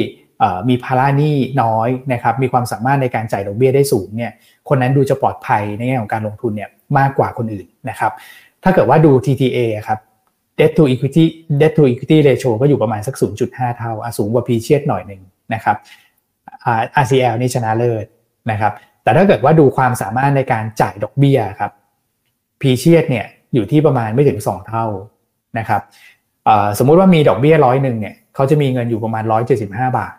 [0.70, 4.32] มีภาระหนี้น้อยนะครับมีความสามารถในการจ่ายดอกเบี้ยได้สูงเนี่ย
[4.70, 8.12] คนนั้นดูจะปลอดภัยในแง่ของการลงทุนเนี่ยมากกว่าคนอื่นนะครับ
[8.64, 10.00] ถ้าเกิดว่าดู TTA ครับ
[10.62, 11.26] debt to equity
[11.62, 13.16] debt to equity ratio ก็อยู่ประมาณสัก
[13.48, 15.22] 0.5 เท่าสูงกว่า P เชียดหน่อยหนึ่ง
[15.54, 15.78] นะครับ
[17.04, 18.06] RCL นี่ชนะเลิศ
[18.52, 21.72] นะครับ แต่ถ้าเกิดว่าดูความสามารถในการจ่ายดอกเบี้ยครับ
[22.62, 24.86] P เชียดเนี่ยอยู่ที่ประมาณไม่ถึง 2 เท่า
[25.60, 25.82] นะครับ
[26.78, 29.24] สมมุติว่ามีดอกเบี้ยร้อยหนึ่งเนี่ยเขาจะมีเงินอยู่ประมาณ
[29.60, 30.14] 175 บาท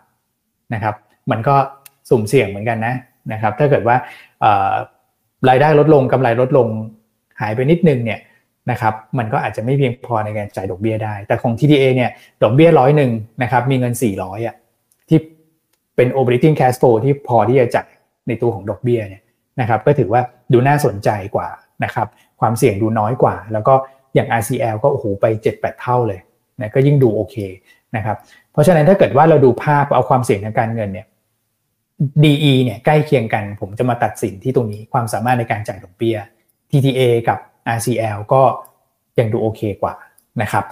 [0.73, 0.95] นะครับ
[1.31, 1.55] มันก็
[2.09, 2.95] สุ่มเสี่ยงเหมือนกันนะ
[3.31, 3.95] นะครับถ้าเกิดว่า
[5.49, 6.67] รายได้ลดลงกำไรลดลง
[7.41, 8.19] หายไปนิดนึงเนี่ย
[8.71, 12.09] นะครับมันก็อาจจะไม่เพียงพอในการจ่ายดอกเบี้ยได้ แต่ของ TDA เนี่ย
[12.43, 13.11] ดอกเบี้ยร้อยหนึ่ง
[13.43, 14.55] นะครับมีเงิน 400อะ
[15.09, 15.19] ที่
[15.95, 17.87] เป็น operating cash flow ที่พอที่จะจ่าย
[18.27, 19.21] ในตัวของดอกเบี้ยเนี่ย
[19.59, 20.21] นะครับก็ถือว่า
[20.53, 21.49] ดูน่าสนใจกว่า
[21.83, 22.07] นะครับ
[22.39, 23.73] ความเสี่ยงดูน้อยกว่า แล้วก็
[24.15, 26.19] อย่าง RCL ก็โอ้โหไป 7-8 เท่าเลย
[26.61, 27.35] นะก็ยิ่งดูโอเค
[27.95, 28.17] นะครับ
[28.51, 31.07] เพราะฉะนั้นถ้าเกิดว่าเราดูภาพเอาความเสี่ยงทางการเงินเนี่ย
[32.23, 36.17] DE เนี่ยใกล้เคียงกัน ผมจะมาตัดสินที่ตรงนี้ความสามารถในการจ่ายดอกเบี้ย
[36.71, 37.39] TTA กับ
[37.77, 38.41] RCL ก็
[39.19, 39.95] ยังดูโอเคกว่า
[40.41, 40.63] นะครับ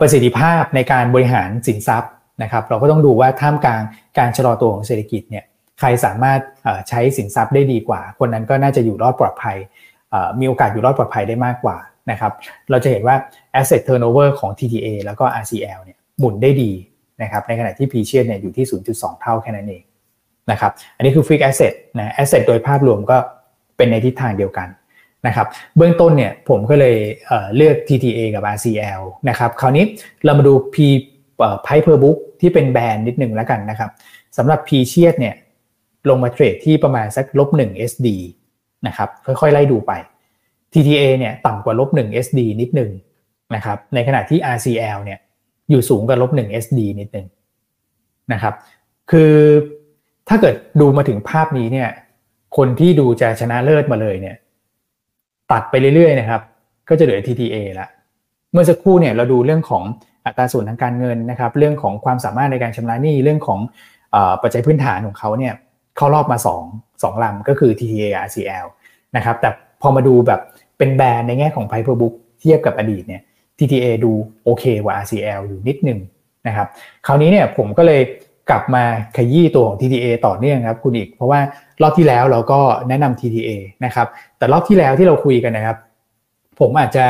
[0.00, 2.12] ประสิทธิภาพในการบริหารสินทรัพย์
[2.42, 3.82] นะครับ เราก็ต้องดูว่าท่ามกลาง
[4.18, 5.44] การชะลอตัวของเศรษฐกิจเนี่ย
[5.80, 6.40] ใครสามารถ
[6.88, 9.56] ใช้สินทรัพย์ได้ดีกว่า คนนั้นก็น่าจะอยู่รอดปลอดภัย
[10.40, 11.76] มีโอกาสอยู่รอดปลอดภัยได้มากกว่า
[12.10, 12.32] นะครับ
[12.70, 13.16] เราจะเห็นว่า
[13.60, 16.72] asset turnover ของ TTA แล้วก็ RCL เนี่ยหมุนได้ดี
[17.22, 19.82] นะครับในขณะที่ P เชียเนี่ยอยู่ที่ 0.2 เท่าแค่นั้นเอง
[20.50, 23.16] นะครับอันนี้คือ fixed asset นะ asset โดยภาพรวมก็
[23.76, 24.68] เป็นในทิศทางเดียวกัน
[25.26, 25.46] นะครับ
[25.76, 26.96] เบื้องต้นเนี่ยผมก็เลย
[27.26, 29.84] เเลือก TTA กับ RCL นะครับคราวนี้
[30.24, 30.76] เรามาดู P
[31.64, 33.90] price per book ที่เป็นแบรนด์นิดหนึ่งแล้วกันนะครับ
[34.36, 35.34] สำหรับ P เชียเนี่ย
[36.08, 38.08] ลงมาเทรดที่ประมาณสักลบ1 SD
[38.86, 39.92] นะครับค่อยๆ ไล่ดูไป
[40.72, 42.90] TTA เนี่ยต่ำกว่าลบ1 SD นิดหนึ่ง
[43.54, 45.18] นะครับในขณะที่ RCL เนี่ย
[45.70, 47.26] อยู่สูงกว่าลบ1 SD นิดหนึ่ง
[48.32, 48.54] นะครับ
[49.10, 49.34] คือ
[50.28, 51.88] ถ้าเกิดดูมาถึงภาพนี้เนี่ย
[52.56, 54.36] คนที่ดูจะชนะเลิศมาเลยเนี่ย
[55.52, 56.40] ตัดไปเรื่อยๆนะครับ
[56.88, 57.88] ก็จะเหลือ TTA ละ
[58.52, 59.82] เมื่อสักครู่เนี่ยเราดูเรื่องของ
[60.26, 63.60] อัตราส่วนทางการเงินนะครับ เรื่องของความสามารถในการชำระหนี้เรื่องของ
[64.42, 65.54] ปัจจัยพื้นฐานของเขาเนี่ย
[65.96, 66.38] เข้ารอบมา
[66.70, 68.66] 2 2ลำก็คือ TTA RCL
[69.16, 69.48] นะครับแต่
[69.80, 70.40] พอมาดูแบบ
[70.78, 73.22] เป็นแบรนด์ในแง่ของ Piper Book เทียบกับอดีตเนี่ย
[73.58, 74.12] TTA ดู
[74.44, 75.98] โอเคกว่า RCL อยู่นิดนึง
[76.46, 76.66] นะครับ
[77.06, 78.02] คราวนี้เนี่ยผมก็เลย
[78.50, 78.84] กลับมา
[79.16, 81.40] ขยี้ตัวของ TTA ต่อเนื่องครับคุณอีก เพราะว่า
[81.82, 83.50] รอบที่แล้วเราก็แนะนำ TTA
[83.84, 84.06] นะครับ
[84.38, 85.76] แต่รอบที่แล้วที่เราคุยกันนะครับ
[86.60, 87.04] ผมอาจจะ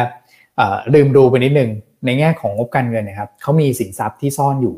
[0.95, 1.71] ลืมดูไปนิดนึง
[2.07, 4.77] ในแง่ของงบการเงินนะครับเขามีสินทรัพย์ที่ซ่อนอยู่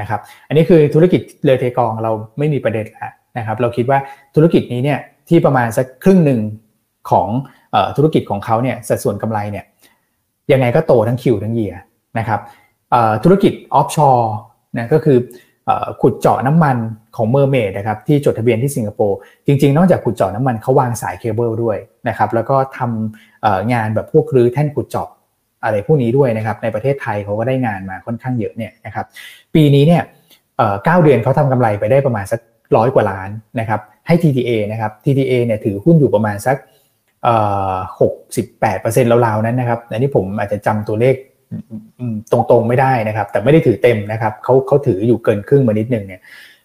[0.00, 3.98] นะครับ อันนี้คือธุรกิจเรือเทกองเราไม่มีประเด็นแล้วนะครับ เราคิดว่า
[4.34, 6.40] ธุรกิจนี้เนี่ยที่ประมาณสักครึ่งหนึ่ง
[7.10, 7.28] ของ
[7.96, 9.64] ธุรกิจของเขาเนี่ยสัดส่วนกำไรเนี่ย
[10.52, 11.74] ยังไงก็โตทั้ง Q ทั้ง year
[12.18, 12.40] นะครับ
[13.24, 14.30] ธุรกิจ offshore
[14.78, 15.18] นะก็คือ
[16.02, 16.76] ขุดเจาะน้ำมัน
[17.16, 21.76] ของ Mermaid นะครับที่จดทะเบียนที่สิงคโปร์จริง ๆ นอกจากขุดเจาะน้ำมันเขาวางสายเคเบิลด้วย
[22.08, 25.08] นะครับแล้วก็ทำงานแบบพวกรื้อแท่นขุดเจาะ
[25.64, 29.06] อะไรพวกนี้ด้วยนะครับในประเทศไทยเขาก็ได้งานมาค่อนข้างเยอะเนี่ยนะครับ
[29.54, 30.02] ปีนี้เนี่ย
[30.84, 32.40] เก้าเดือนเขาทำกำไรไปได้ประมาณสัก
[32.76, 36.56] ร้อยกว่าล้านนะครับให้ TTA นะครับ TTA เนี่ยถือหุ้นอยู่ประมาณสัก
[38.00, 41.14] หกสิบแปดเปอร์เซ็นต์ราวๆนั้นนะครับอันนี้ผมอาจจะจำตัวเลข
[42.32, 46.22] ตรงๆไม่ได้นะครับ แต่ไม่ได้ถือเต็มนะครับเขาเขาถืออยู่เกินครึ่งมานิดนึงเนี่ย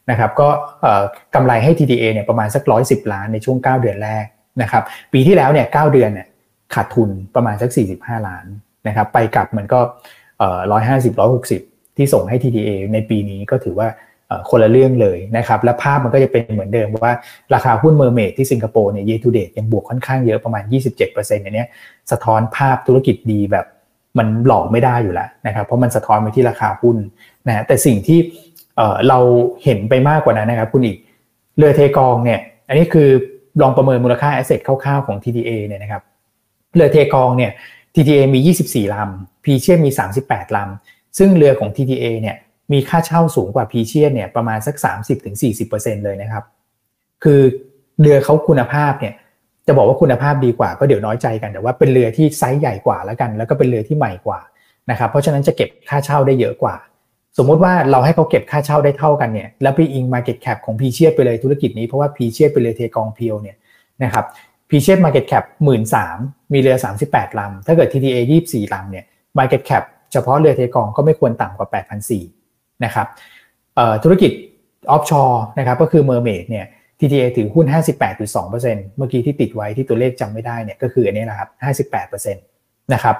[0.10, 0.50] นะครับก็
[1.36, 4.26] กำไรให้ TTA เนี่ยประมาณสักร้อยสิบล้านในช่วง 9 เดือนแรก
[4.62, 6.28] นะครับปีที่แล้วเนี่ยเเดือนเนี่ย
[6.74, 7.70] ขาดทุนประมาณสัก
[8.00, 8.46] 45 ล้าน
[8.88, 9.80] นะครับไปกลับมันก็
[10.72, 11.62] ร้อยห้าสิบร้อยหกสิบ
[11.98, 13.90] ที่ส่งให้ TTA ในปีนี้ก็ถือว่า
[14.50, 17.14] คนละเรื่องเลยนะครับและภาพมันก็จะเป็นเหมือนเดิมว่า
[17.54, 21.66] ราคาหุ้น Mermaid ที่สิงคโปร์เนี่ย year to date ยังบวกค่อนข้างเยอะประมาณ 27%อันนี้
[22.12, 23.66] สะท้อนภาพธุรกิจดีแบบ
[24.18, 26.98] มันหลอกไม่ได้อยู่แล้วนะครับเพราะมันสะท้อนไปที่ราคาหุ้น
[27.48, 28.20] นะแต่สิ่งที่
[29.08, 29.20] เรา
[29.64, 30.98] เห็นไปมากกว่านั้นนะครับคุณอีก
[31.58, 33.10] เรือเทกองเนี่ยอันนี้คือ
[33.62, 36.04] ลองประเมินมูลค่า asset คร่าวๆของ TTA เนี่ยนะครับ
[36.76, 37.52] เรือเทกองเนี่ย
[37.94, 39.90] TTA มี 24 ลำ Precious มี
[40.24, 42.36] 38 ลำ ซึ่งเรือของ TTA เนี่ย
[42.72, 44.76] มีค่าเช่าสูงกว่า Precious เนี่ยประมาณสัก
[45.40, 46.44] 30-40%เลยนะครับ
[47.24, 47.42] คือ
[48.02, 49.14] เรือเขาคุณภาพเนี่ย
[49.72, 54.40] จะบอกว่าคุณภาพดีกว่าก็เดี๋ยวน้อยใจกันแต่ว่าเป็นเรือที่ไซส์ใหญ่กว่าแล้วกัน แล้วก็เป็นเรือที่ใหม่กว่า
[54.92, 56.76] นะครับเพราะฉะนั้นจะเก็บค่าเช่าได้เยอะกว่า
[57.38, 63.58] สมมุติว่าเราให้เขาเก็บค่าเช่าได้เท่ากันเนี่ยแล้วไปอิง Market Cap ของ Precious ไปเลยธุรกิจนี้เพราะว่า Precious เป็นเรือเทกอง pure เนี่ย
[64.04, 64.26] นะครับ
[64.70, 66.18] Precious market cap หมื่นสาม
[66.54, 66.76] มีเรือ
[67.08, 69.06] 38 ลำ ถ้าเกิด TTA 24 ลำเนี่ย
[69.38, 71.70] market cap เฉพาะเรือเทกองก็ไม่ควรต่ำกว่า
[72.26, 73.08] 8,400นะครับ
[74.04, 74.32] ธุรกิจ
[74.92, 76.66] offshore นะครับก็คือ Mermaid เนี่ย
[77.02, 77.66] TTA ถือหุ้น
[78.32, 81.50] 58.2%เมื่อกี้ที่ติดไว้ที่ตัวเลขจำไม่ได้เนี่ยก็คืออันนี้นะครับ
[82.02, 83.16] 58%นะครับ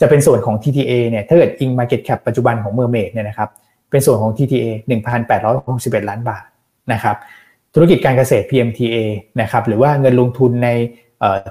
[0.00, 3.48] จะเป็นส่วนของ TTA เนี่ยถ้าเกิดอิง Market Cap ปัจจุบันของ Mermaid เนี่ยนะครับ
[3.90, 4.66] เป็นส่วนของ TTA
[5.38, 6.44] 1,861 ล้านบาท
[6.92, 7.16] นะครับ
[7.74, 8.96] ธุรกิจการเกษตร PMTA
[9.40, 10.68] นะครับหรือว่าเงินลงทุนใน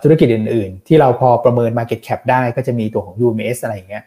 [0.03, 4.03] ธุรกิจอื่น ๆ ที่เราพอประเมิน Market Cap ได้ก็จะมีตัวของ UMS อะไรอย่างเงี้ย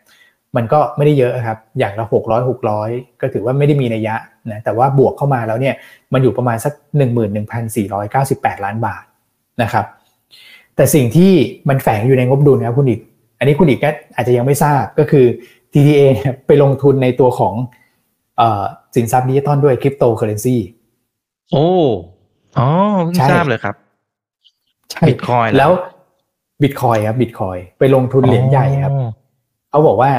[0.56, 2.48] มันก็ไม่ได้เยอะครับ อย่างละ600
[2.78, 4.14] 600 ก็ถือว่าไม่ได้มีนัยยะ
[4.50, 5.74] นะ แต่ว่าบวกเข้ามาแล้วเนี่ย
[6.12, 6.72] มันอยู่ประมาณสัก
[7.48, 9.04] 11,498 ล้านบาท
[9.62, 9.84] นะครับ
[10.76, 11.32] แต่สิ่งที่
[11.68, 13.00] มันแฝงอยู่ในงบดุลนะครับคุณอีก
[13.38, 15.26] อันนี้คุณอีกก็อาจจะยังไม่ทราบ ก็คือ
[15.72, 16.02] TTA
[16.46, 17.54] ไปลงทุนในตัวของ
[18.94, 20.56] สินทรัพย์ดิจิตอลด้วยคริปโตเคอเรนซี
[21.52, 21.68] โอ้
[22.58, 22.68] อ๋อ
[23.02, 23.74] เพิ่งทราบเลยครับ
[25.08, 25.70] บิตคอยแล้ว
[26.62, 28.92] บิตคอยครับบิตคอยไปลงทุนเหรียญใหญ่ครับ
[29.70, 30.10] เขาบอกว่า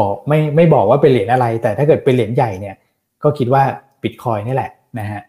[0.00, 2.76] บอกไม่ไม่บอกว่าเป็นเหรียญอะไร แต่ถ้าเกิดเป็นเหรียญใหญ่เนี่ย
[3.22, 3.62] ก็คิดว่า
[4.02, 5.20] บิตคอยนี่แหละนะฮะ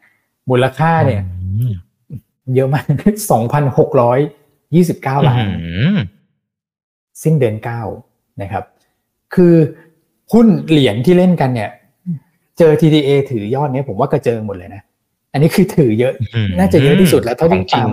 [0.49, 1.21] มูลค่าเนี่ย
[2.55, 2.83] เยอะมาก
[3.31, 4.19] สองพันหกร้อย
[4.75, 5.45] ยี่สิบเก้าล้าน
[7.23, 7.81] สิ้นเดือนเก้า
[8.41, 8.63] นะครับ
[9.35, 9.55] คือ
[10.33, 11.69] หุ้นเหรียญที่เล่นกันเนี่ย
[12.57, 14.81] เจอ TTA ถือยอดเนี้ยผมว่ากระเจิงหมดเลยนะ
[15.33, 16.13] อันนี้คือถือเยอะ
[16.59, 17.89] น่าจะเยอะที่สุดแล้วเท่าที่ตาม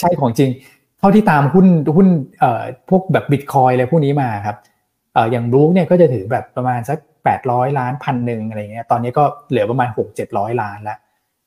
[0.00, 0.50] ใช่ของจริง
[0.98, 1.66] เท่าที่ตามหุ้น
[1.96, 2.06] หุ้น
[2.38, 10.98] เอ่อพวกแบบบิตคอยอะไรพวกนี้มาครับเอ่ออย่างบลูเนี่ยก็จะถือแบบประมาณสักแปดร้อยล้านพันหนึ่งอะไรเงี้ยตอนนี้ก็เหลือประมาณหกเจ็ดร้อยล้านแล้ว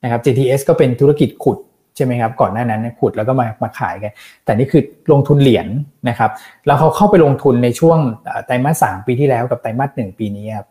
[0.03, 1.57] นะครับ JTS ก็เป็นธุรกิจขุด
[1.95, 4.11] ใช่ไหมครับก่อนหน้านั้นขุดแล้วก็มามาขายกัน
[4.45, 5.67] แต่นี่คือลงทุนเหรียญ
[6.09, 6.31] นะครับ
[6.65, 7.99] แล้วเขาเข้าไปลงทุนในช่วง
[8.45, 10.67] ไตรมาสสาปีที่แล้วกับไตรมาสหนึ่งปีนี้ครับ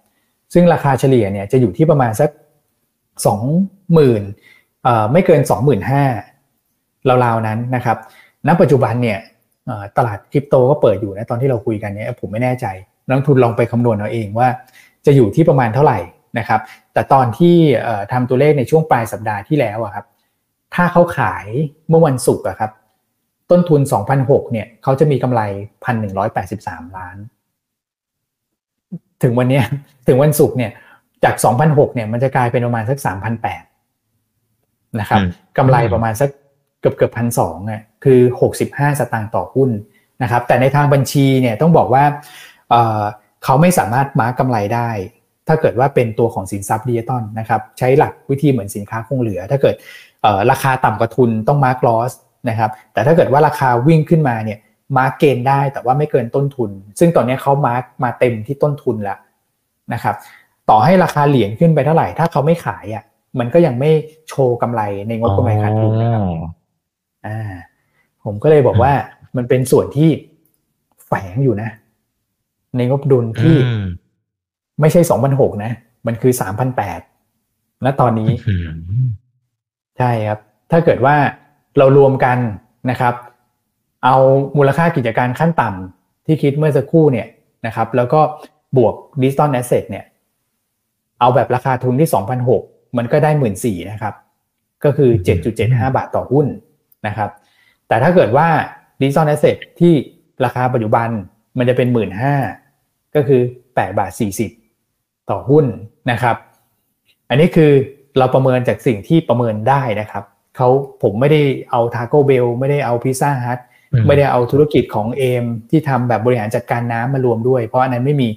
[0.53, 2.31] ซึ่งราคาเฉลี่ยเนี่ยจะอยู่ที่ประมาณสัก
[3.27, 3.41] สอง
[3.93, 4.23] หมื่น
[5.13, 6.05] ไม่เกินสองหมื่นห้า
[7.25, 7.99] ราวๆนั้นนะครับ
[8.47, 9.19] ณปัจจุบันเนี่ย
[9.97, 12.67] ตลาดคริปโตก็เปิดอยู่นะตอนที่เราคุยกันเนี่ยผมไม่แน่ใจ
[13.09, 14.49] นักทุนลองไปคำนวณเอาเองว่า
[15.07, 15.99] จะอยู่ที่ประมาณเท่าไหร่
[16.39, 16.61] นะครับ
[16.93, 17.55] แต่ตอนที่
[18.13, 20.05] ทำตัวเลขในช่วงปลายสัปดาห์ที่แล้วอะครับ
[20.75, 21.47] ถ้าเขาขาย
[21.89, 22.71] เมื่อวันศุกร์อะครับ
[23.51, 23.81] ต้นทุน
[24.17, 25.41] 2,006เนี่ยเขาจะมีกำไร
[26.19, 27.17] 1,183 ล้าน
[29.23, 29.61] ถึงวันนี้
[30.07, 30.73] ถึงวันศุกร์เนี่ย
[31.25, 31.35] จาก
[31.65, 32.99] 2,006เนี่ยมันจะกลายเป็นประมาณสัก
[33.79, 35.21] 3,008นะครับ
[35.59, 36.31] กำไรประมาณสัก
[36.81, 38.21] เกือบเกือบพันสองอะ คือ
[38.61, 39.71] 65 สตางค์ต่อหุ้น
[40.23, 42.05] นะครับ แต่ในทางบัญชีเนี่ยต้องบอกว่า
[43.45, 44.91] เขาไม่สามารถ mark กำไรได้
[45.49, 49.75] ถ้าเกิดว่าเป็นตัวของสินทรัพย์ดิจิตอลนะครับใช้หลักวิธีเหมือนสินค้าคงเหลือ ถ้าเกิด
[50.51, 52.13] ราคาต่ำกว่าทุนต้อง mark loss
[52.49, 54.59] นะครับแต่ถ้าเกิดว่าราคาวิ่งขึ้นมาเนี่ย
[54.99, 59.19] mark gain ได้แต่ว่าไม่เกินต้นทุน ซึ่งตอนนี้เขามาร์กมาเต็มที่ต้นทุนแล้ว
[59.93, 60.15] นะครับ
[60.71, 63.05] ต่อให้ราคาเหรียญขึ้นไปเท่าไหร่ถ้าเขาไม่ขายอะ
[63.39, 63.91] มันก็ยังไม่
[64.29, 66.23] โชว์กำไรในงบกำไรขาดทุนนะครับ
[67.27, 67.53] อ่า
[68.25, 68.93] ผมก็เลยบอกว่า
[69.37, 70.11] มันเป็นส่วนที่
[71.07, 71.71] แฝงอยู่นะ
[72.77, 73.57] ในงบดุลที่
[74.81, 75.73] ไม่ใช่สองพันหกนะ
[76.07, 77.01] มันคือสามพันแปด
[77.85, 78.31] ณตอนนี้
[79.99, 81.17] ใช่ครับ ถ้าเกิดว่า
[81.79, 82.39] เรารวมกัน
[82.91, 83.15] นะครับ
[84.05, 84.17] เอา
[84.57, 87.27] มูลค่ากิจการขั้นต่ำที่คิดเมื่อสักครู่เนี่ย
[87.67, 88.21] นะครับ แล้วก็
[88.77, 90.05] บวก digital asset เนี่ย
[91.21, 92.63] เอาแบบราคาทุนที่สองพันหก
[92.97, 94.15] มันก็ได้หมื่นสี่นะครับ
[94.85, 96.47] ก็คือเจ็ดจุดเจ็ดห้าบาทต่อหุ้น
[97.07, 97.31] นะครับ
[97.89, 98.49] แต่ถ้าเกิดว่า
[99.01, 99.93] digital asset ที่
[100.45, 101.09] ราคาปัจจุบัน
[101.59, 102.35] มันจะเป็นหมื่นห้า
[103.15, 103.41] ก็คือ
[103.75, 104.51] แปดบาทสี่สิบ
[105.31, 105.67] ต่อหุ้น
[106.11, 106.37] นะครับ
[107.29, 107.73] อันนี้คือ
[108.19, 110.25] เราประเมินจากสิ่งที่ประเมินได้นะครับ
[110.57, 110.69] เขา
[111.03, 113.59] ผมไม่ได้เอา Taco Bell ไม่ได้เอา Pizza Hut
[114.07, 118.29] ไม่ได้เอาธุรกิจของเอมที่ทำแบบบริหารจัดการน้ำมารวมด้วย เพราะอันนั้นไม่มี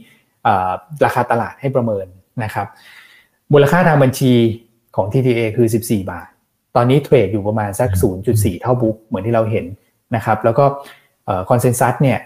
[1.05, 2.05] ราคาตลาดให้ประเมิน
[2.43, 2.67] นะครับ
[3.53, 4.33] มูลค่าทางบัญชี
[4.95, 6.27] ของ TTA คือ 14 บาท
[6.77, 7.89] ตอนนี้เทรดอยู่ประมาณสัก
[8.25, 9.65] 0.4 เท่า book เหมือนที่เราเห็น
[10.15, 10.65] นะครับแล้วก็
[11.49, 12.19] consensus เนี่ย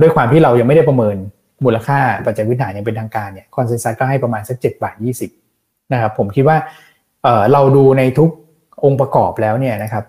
[0.00, 1.16] ด้วยความที่เรายังไม่ได้ประเมิน
[1.64, 4.96] มูลค่าปัจจัยพื้นฐานยังเป็นทางการเนี่ย consensus ก็ให้ประมาณสัก7บาท
[5.44, 6.56] 20นะครับผมคิดว่า
[7.52, 8.30] เราดูในทุก
[8.84, 10.04] องค์ประกอบแล้วเนี่ยนะครับ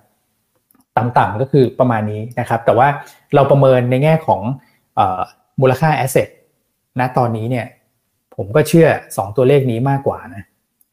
[0.97, 2.87] ต่ำๆก็คือประมาณนี้นะครับแต่ว่า
[3.35, 4.41] เราประเมินในแง่ของ
[5.61, 6.27] มูลค่าแอสเซท
[6.99, 7.65] ณตอนนี้เนี่ย
[8.35, 10.43] ผมก็เชื่อ 2 ตัวเลขนี้มากกว่านะ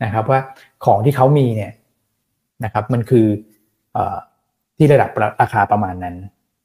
[0.04, 0.40] นะครับว่า
[0.84, 1.72] ของที่เขามีเนี่ย
[2.64, 3.26] นะครับมันคือ
[3.96, 3.98] อ
[4.76, 5.10] ที่ระดับ
[5.42, 6.16] ราคาประมาณนั้น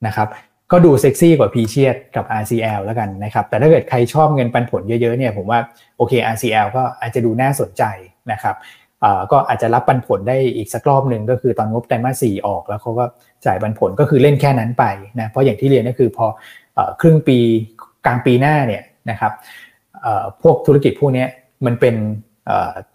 [0.08, 0.28] นะครับ
[0.72, 5.60] ก็ดูเซ็กซี่กว่าพีเชียกับ RCL แล้วกันนะครับแต่ถ้าเกิดใครชอบเงินปันผลเยอะๆเนี่ยผมว่า
[5.98, 7.84] โอเค RCL ก็อาจจะดูน่าสนใจ
[8.32, 8.56] นะครับ
[9.32, 13.06] ก็อาจจะรับปันผลได้อีกสักรอบหนึ่งก็คือตอนงบไตรมาสสี่ออกแล้วเขาก็
[13.46, 14.86] จ่ายปันผลก็คือเล่นแค่นั้นไป
[15.20, 16.26] นะเพราะอย่างที่เรียนก็คือพอ
[17.02, 17.38] ครึ่งปี
[18.06, 19.32] กลางปีหน้าเนี่ยนะครับ
[20.42, 21.26] พวกธุรกิจพวกนี้
[21.66, 21.96] มันเป็น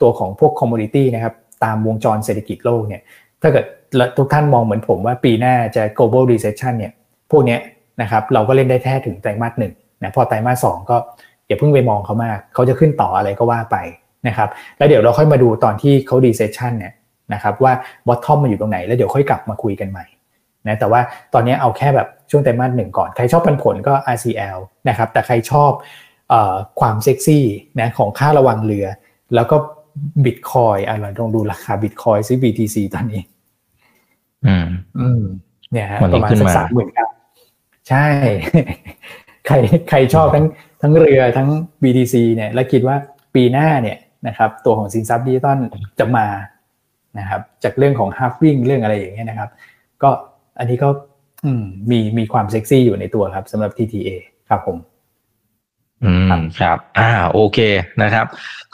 [0.00, 1.34] ตัวของพวก commodity นะครับ
[1.64, 3.02] ตามวงจรเศรษฐกิจโลกเนี่ย
[3.42, 3.64] ถ้าเกิด
[4.18, 6.92] ทุกท่านมองเหมือนผมว่าปีหน้าจะ global recession เนี่ย
[7.30, 7.58] พวกนี้
[8.02, 10.96] นะครับเราก็เล่นได้แค่ถึงไตรมาสหนึ่งนะพอไตรมาสสองก็
[11.46, 13.76] อย่าเพิ่งไปมองเขามากเขาจะขึ้นต่ออะไรก็ว่าไป
[14.28, 14.48] นะครับ
[14.78, 16.92] แล้วเดี๋ยวเราค่อยมาดูตอนที่เขา recession เนี่ย
[17.32, 17.72] นะครับว่า
[18.08, 20.04] bottom มันอยู่ตรงไหน แล้วเดี๋ยวค่อยกลับมาคุยกันใหม่
[20.68, 21.00] นะแต่ว่า
[21.34, 24.58] ตอนนี้เอาแค่แบบช่วงไตรมาสหนึ่งก่อน ใครชอบปันผลก็ RCL
[24.88, 25.70] นะครับแต่ใครชอบ
[26.80, 27.44] ความเซ็กซี่
[27.80, 28.86] นะของค่าระวังเรือ
[29.34, 29.56] แล้วก็
[30.24, 33.22] บิตคอยอะไรลองดูราคาบิตคอยซื้อ BTC ตอนนี้
[34.46, 34.66] อืม
[34.98, 35.22] อืม
[35.72, 37.06] เนี่ยฮะวันปนี้ระมาณขึ้นสักมาสามหมื่นเก้า
[37.88, 38.06] ใช่
[39.46, 39.54] ใคร
[39.88, 40.44] ใครชอบทั้ง
[40.82, 41.48] ทั้งเรือทั้ง
[41.82, 42.96] BTC เนี่ย แล้วคิดว่า
[43.34, 45.58] ปีหน้าเนี่ยนะครับ ตัวของสินทรัพย์ดิจิตอล
[45.98, 46.26] จะมา
[47.18, 49.50] นะครับ จากเรื่องของ halving เรื่องอะไรอย่างเงี้ยนะครับ
[50.02, 50.10] ก็
[50.58, 50.88] อันนี้ก็
[51.44, 54.10] อืมมีมีความเซ็กซี่อยู่ในตัวครับสำหรับ TTA
[54.48, 54.76] ครับผม
[56.04, 57.58] อืมครับ อ่า โอเค
[58.02, 58.26] นะครับ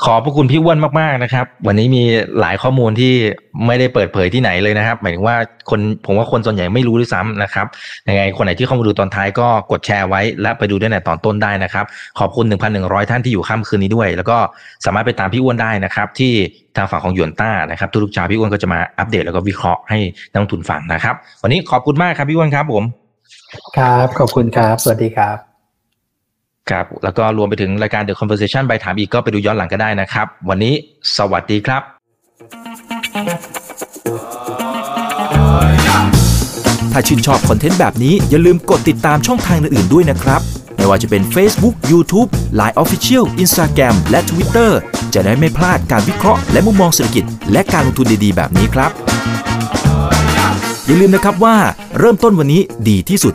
[0.04, 2.02] ขอบพระคุณพี่อ้วนมากๆนะครับ วันนี้มี
[2.40, 3.14] หลายข้อมูลที่
[3.66, 5.36] ไม่ได้เปิดเผยที่ไหนเลยนะครับ หมายถึงว่า
[5.70, 7.66] คนผมว่าคนส่วนใหญ่ไม่รู้ด้วยซ้ำนะครับ
[8.08, 11.84] ยังไงคนไหนที่เข้ามาดูตอนท้ายก็กดแชร์ไว้ และไปดูได้ในตอนต้นได้นะครับ
[12.18, 12.46] ขอบคุณ
[12.78, 14.36] 1,100 ท่านที่อยู่ค่ำคืนนี้ด้วย แล้วก็
[14.84, 16.32] สามารถไปตามพี่อ้วนได้นะครับ ที่
[16.76, 19.98] ทางฝั่งของยวนต้านะครับทุกๆเช้าพี่อ้วนก็จะมาอัปเดตแล้วก็วิเคราะห์ให้
[20.30, 22.84] นักลงทุนฟังนะครับ วันนี้ขอบคุณมากครับพี่อ้วนครับผม
[23.76, 25.47] ครับ ขอบคุณครับ สวัสดีครับ
[26.70, 30.74] ครับ แล้วก็รวมไปถึงรายการ The Conversation ไปถามอีกก็ไปดูย้อนหลังก็ได้นะครับ วันนี้
[31.16, 31.82] สวัสดีครับ
[36.92, 40.40] ถ้าชื่นชอบคอนเทนต์แบบนี้อย่าลืมกดติดตามช่องทางอื่นๆด้วยนะครับ
[40.76, 44.70] ไม่ว่าจะเป็น Facebook, YouTube, Line Official, Instagram และ Twitter
[45.14, 48.90] จะได้ไม่พลาดการวิเคราะห์และมุมมองเศรษฐกิจ และการลงทุนดีๆ แบบนี้ครับ
[50.86, 51.56] อย่าลืมนะครับว่า
[51.98, 53.34] เริ่มต้นวันนี้ดีที่สุด